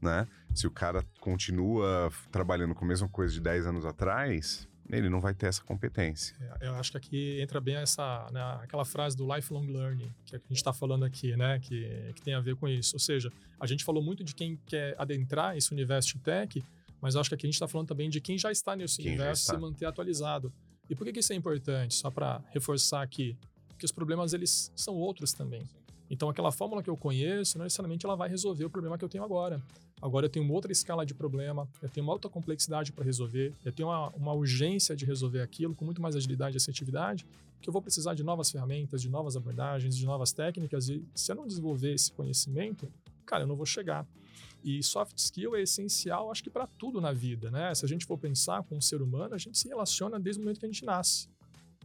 [0.00, 0.26] Né?
[0.52, 5.20] Se o cara continua trabalhando com a mesma coisa de 10 anos atrás, ele não
[5.20, 6.36] vai ter essa competência.
[6.60, 10.36] É, eu acho que aqui entra bem essa, né, aquela frase do lifelong learning que
[10.36, 12.94] a gente está falando aqui, né, que, que tem a ver com isso.
[12.96, 16.62] Ou seja, a gente falou muito de quem quer adentrar esse universo de tech,
[17.00, 19.08] mas acho que aqui a gente está falando também de quem já está nesse quem
[19.08, 20.52] universo se manter atualizado.
[20.88, 21.94] E por que, que isso é importante?
[21.94, 23.36] Só para reforçar aqui,
[23.68, 25.66] porque os problemas eles são outros também.
[26.10, 29.08] Então, aquela fórmula que eu conheço, não necessariamente ela vai resolver o problema que eu
[29.08, 29.62] tenho agora.
[30.02, 33.54] Agora eu tenho uma outra escala de problema, eu tenho uma outra complexidade para resolver,
[33.64, 37.24] eu tenho uma, uma, urgência de resolver aquilo com muito mais agilidade e assertividade,
[37.60, 41.30] que eu vou precisar de novas ferramentas, de novas abordagens, de novas técnicas, e se
[41.30, 42.92] eu não desenvolver esse conhecimento,
[43.24, 44.04] cara, eu não vou chegar.
[44.64, 47.72] E soft skill é essencial, acho que para tudo na vida, né?
[47.72, 50.40] Se a gente for pensar com o um ser humano, a gente se relaciona desde
[50.40, 51.28] o momento que a gente nasce.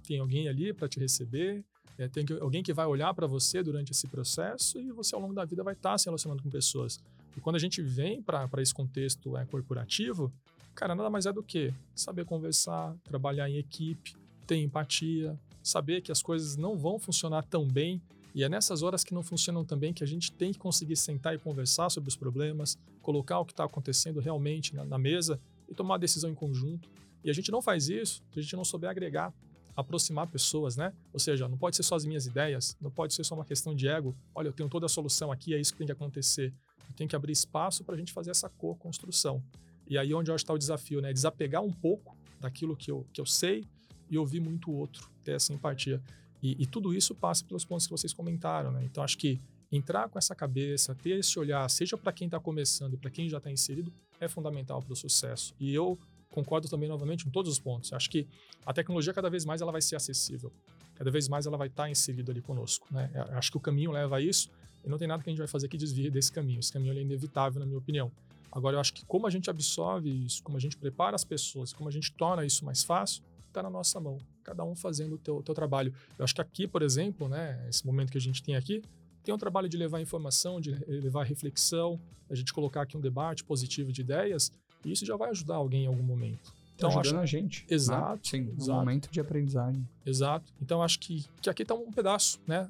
[0.07, 1.63] Tem alguém ali para te receber,
[1.99, 5.33] é, tem alguém que vai olhar para você durante esse processo e você, ao longo
[5.33, 6.99] da vida, vai estar tá se relacionando com pessoas.
[7.37, 10.33] E quando a gente vem para esse contexto é, corporativo,
[10.73, 14.15] cara, nada mais é do que saber conversar, trabalhar em equipe,
[14.47, 18.01] ter empatia, saber que as coisas não vão funcionar tão bem.
[18.33, 20.95] E é nessas horas que não funcionam tão bem que a gente tem que conseguir
[20.95, 25.39] sentar e conversar sobre os problemas, colocar o que está acontecendo realmente na, na mesa
[25.69, 26.89] e tomar a decisão em conjunto.
[27.23, 29.31] E a gente não faz isso se a gente não souber agregar
[29.77, 30.91] aproximar pessoas, né?
[31.13, 33.75] Ou seja, não pode ser só as minhas ideias, não pode ser só uma questão
[33.75, 34.17] de ego.
[34.33, 36.51] Olha, eu tenho toda a solução aqui, é isso que tem que acontecer.
[36.95, 39.43] Tenho que abrir espaço para a gente fazer essa co-construção.
[39.87, 41.13] E aí onde eu acho que está o desafio, né?
[41.13, 43.63] Desapegar um pouco daquilo que eu, que eu sei
[44.09, 46.01] e ouvir muito o outro, ter essa empatia.
[46.41, 48.83] E, e tudo isso passa pelos pontos que vocês comentaram, né?
[48.83, 49.39] Então acho que
[49.71, 53.27] entrar com essa cabeça, ter esse olhar, seja para quem está começando e para quem
[53.27, 55.53] já está inserido, é fundamental para o sucesso.
[55.59, 55.97] E eu
[56.29, 57.91] concordo também novamente em todos os pontos.
[57.93, 58.27] Acho que
[58.65, 60.51] a tecnologia cada vez mais ela vai ser acessível,
[60.95, 62.87] cada vez mais ela vai estar inserida ali conosco.
[62.91, 63.09] Né?
[63.31, 64.49] Acho que o caminho leva a isso
[64.83, 66.59] e não tem nada que a gente vai fazer que desvie desse caminho.
[66.59, 68.11] Esse caminho é inevitável, na minha opinião.
[68.51, 71.73] Agora, eu acho que como a gente absorve isso, como a gente prepara as pessoas,
[71.73, 74.17] como a gente torna isso mais fácil, está na nossa mão.
[74.43, 75.93] Cada um fazendo o teu, teu trabalho.
[76.17, 78.81] Eu acho que aqui, por exemplo, né, esse momento que a gente tem aqui,
[79.23, 81.99] tem um trabalho de levar informação, de levar reflexão,
[82.29, 84.51] a gente colocar aqui um debate positivo de ideias
[84.85, 86.53] e isso já vai ajudar alguém em algum momento.
[86.77, 87.35] Então, ajudando acho...
[87.35, 87.61] a gente.
[87.61, 87.75] Né?
[87.75, 88.13] Exato.
[88.13, 88.19] Né?
[88.23, 88.71] Sim, exato.
[88.71, 89.89] um momento de aprendizagem.
[90.05, 90.53] Exato.
[90.61, 92.69] Então, acho que, que aqui está um pedaço né,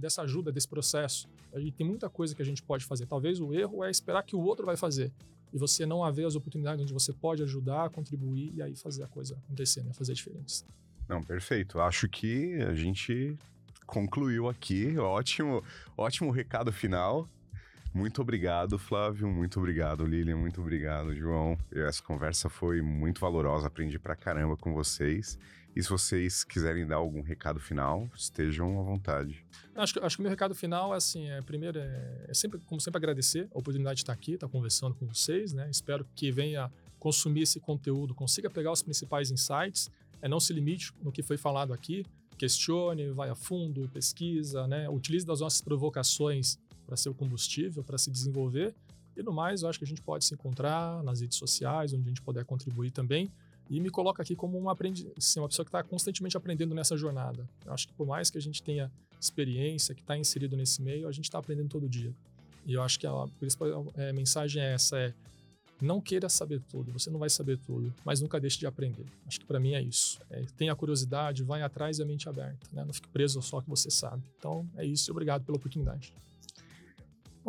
[0.00, 1.28] dessa ajuda, desse processo.
[1.56, 3.06] E tem muita coisa que a gente pode fazer.
[3.06, 5.12] Talvez o erro é esperar que o outro vai fazer.
[5.52, 9.08] E você não haver as oportunidades onde você pode ajudar, contribuir e aí fazer a
[9.08, 9.92] coisa acontecer, né?
[9.92, 10.64] fazer a diferença.
[11.08, 11.80] Não, perfeito.
[11.80, 13.36] Acho que a gente
[13.84, 14.96] concluiu aqui.
[14.96, 15.64] Ótimo,
[15.96, 17.28] ótimo recado final.
[17.92, 19.28] Muito obrigado, Flávio.
[19.28, 20.36] Muito obrigado, Lilian.
[20.36, 21.58] Muito obrigado, João.
[21.72, 23.66] Essa conversa foi muito valorosa.
[23.66, 25.38] Aprendi pra caramba com vocês.
[25.74, 29.44] E se vocês quiserem dar algum recado final, estejam à vontade.
[29.74, 32.60] Acho que, acho que o meu recado final é assim: é, primeiro, é, é, sempre,
[32.60, 35.52] como sempre, agradecer a oportunidade de estar aqui, estar conversando com vocês.
[35.52, 35.68] Né?
[35.70, 40.92] Espero que venha consumir esse conteúdo, consiga pegar os principais insights, é, não se limite
[41.02, 42.04] no que foi falado aqui,
[42.36, 44.88] questione, vai a fundo, pesquisa, né?
[44.88, 46.58] utilize das nossas provocações
[46.90, 48.74] para ser o combustível, para se desenvolver.
[49.16, 52.02] E no mais, eu acho que a gente pode se encontrar nas redes sociais, onde
[52.02, 53.30] a gente puder contribuir também.
[53.68, 56.96] E me coloca aqui como um aprendiz, assim, uma pessoa que está constantemente aprendendo nessa
[56.96, 57.48] jornada.
[57.64, 61.06] Eu acho que por mais que a gente tenha experiência, que está inserido nesse meio,
[61.06, 62.12] a gente está aprendendo todo dia.
[62.66, 65.14] E eu acho que a principal é, mensagem é essa: é
[65.80, 69.06] não queira saber tudo, você não vai saber tudo, mas nunca deixe de aprender.
[69.26, 70.20] Acho que para mim é isso.
[70.28, 72.84] É, tenha curiosidade, vai atrás e a mente aberta, né?
[72.84, 74.22] não fique preso só que você sabe.
[74.36, 76.12] Então é isso e obrigado pela oportunidade.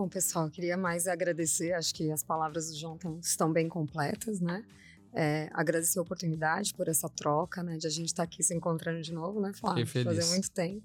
[0.02, 1.74] Bom, pessoal, queria mais agradecer.
[1.74, 4.66] Acho que as palavras do João tão, estão bem completas, né?
[5.14, 7.78] É, agradecer a oportunidade por essa troca, né?
[7.78, 9.86] De a gente estar tá aqui se encontrando de novo, né, Flávio?
[9.86, 10.82] Fazer muito tempo.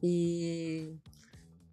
[0.00, 0.94] E,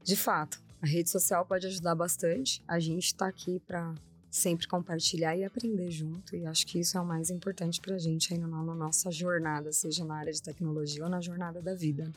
[0.04, 2.64] de fato, a rede social pode ajudar bastante.
[2.68, 3.94] A gente está aqui para
[4.32, 6.36] sempre compartilhar e aprender junto.
[6.36, 9.72] E acho que isso é o mais importante para a gente aí na nossa jornada,
[9.72, 12.12] seja na área de tecnologia ou na jornada da vida.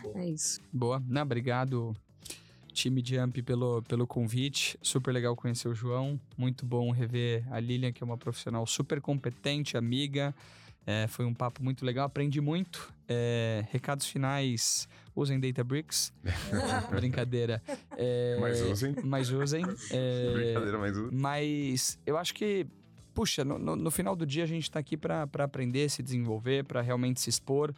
[0.00, 0.18] Boa.
[0.18, 0.62] É isso.
[0.72, 1.02] Boa.
[1.06, 1.94] Não, obrigado
[2.82, 4.78] time Jump pelo, pelo convite.
[4.82, 6.18] Super legal conhecer o João.
[6.36, 10.34] Muito bom rever a Lilian, que é uma profissional super competente, amiga.
[10.86, 12.92] É, foi um papo muito legal, aprendi muito.
[13.06, 16.12] É, recados finais, usem Databricks.
[16.90, 17.62] Brincadeira.
[17.96, 18.94] É, Mas usem.
[19.04, 19.64] Mas usem.
[19.90, 21.18] É, Brincadeira, mas usem.
[21.18, 22.66] mas eu acho que,
[23.14, 26.64] puxa, no, no- no final do dia a gente está aqui para aprender, se desenvolver,
[26.64, 27.74] para realmente se expor.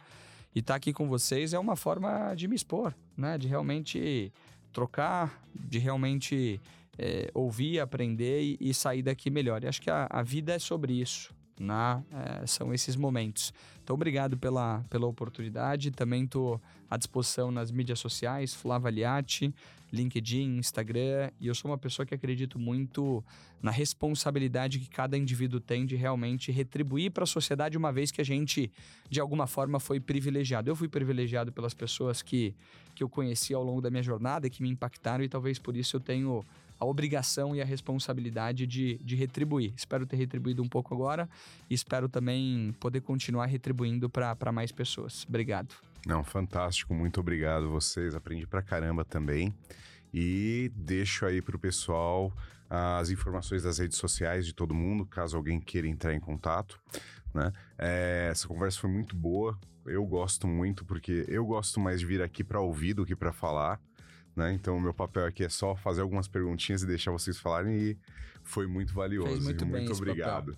[0.53, 3.37] E estar aqui com vocês é uma forma de me expor, né?
[3.37, 4.31] De realmente
[4.71, 6.59] trocar, de realmente
[6.97, 9.63] é, ouvir, aprender e, e sair daqui melhor.
[9.63, 12.03] E acho que a, a vida é sobre isso, né?
[12.11, 13.53] É, são esses momentos.
[13.83, 15.91] Então, obrigado pela, pela oportunidade.
[15.91, 19.53] Também estou à disposição nas mídias sociais, Flávio Aliati,
[19.91, 21.31] LinkedIn, Instagram.
[21.39, 23.23] E eu sou uma pessoa que acredito muito
[23.61, 28.21] na responsabilidade que cada indivíduo tem de realmente retribuir para a sociedade uma vez que
[28.21, 28.71] a gente,
[29.09, 30.69] de alguma forma, foi privilegiado.
[30.69, 32.55] Eu fui privilegiado pelas pessoas que,
[32.95, 35.95] que eu conheci ao longo da minha jornada, que me impactaram, e talvez por isso
[35.95, 36.43] eu tenho
[36.79, 39.71] a obrigação e a responsabilidade de, de retribuir.
[39.77, 41.29] Espero ter retribuído um pouco agora
[41.69, 45.23] e espero também poder continuar retribuindo para mais pessoas.
[45.29, 45.90] Obrigado.
[46.05, 46.93] Não, fantástico.
[46.93, 48.15] Muito obrigado vocês.
[48.15, 49.53] Aprendi pra caramba também.
[50.13, 52.33] E deixo aí pro pessoal
[52.69, 56.79] as informações das redes sociais de todo mundo, caso alguém queira entrar em contato.
[57.33, 57.51] Né?
[57.77, 59.59] É, essa conversa foi muito boa.
[59.85, 63.33] Eu gosto muito, porque eu gosto mais de vir aqui para ouvir do que para
[63.33, 63.79] falar.
[64.35, 64.53] Né?
[64.53, 67.75] Então, o meu papel aqui é só fazer algumas perguntinhas e deixar vocês falarem.
[67.75, 67.97] E
[68.43, 69.31] foi muito valioso.
[69.31, 70.57] Fez muito bem muito obrigado.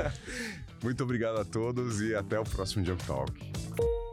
[0.82, 4.05] muito obrigado a todos e até o próximo Jump Talk.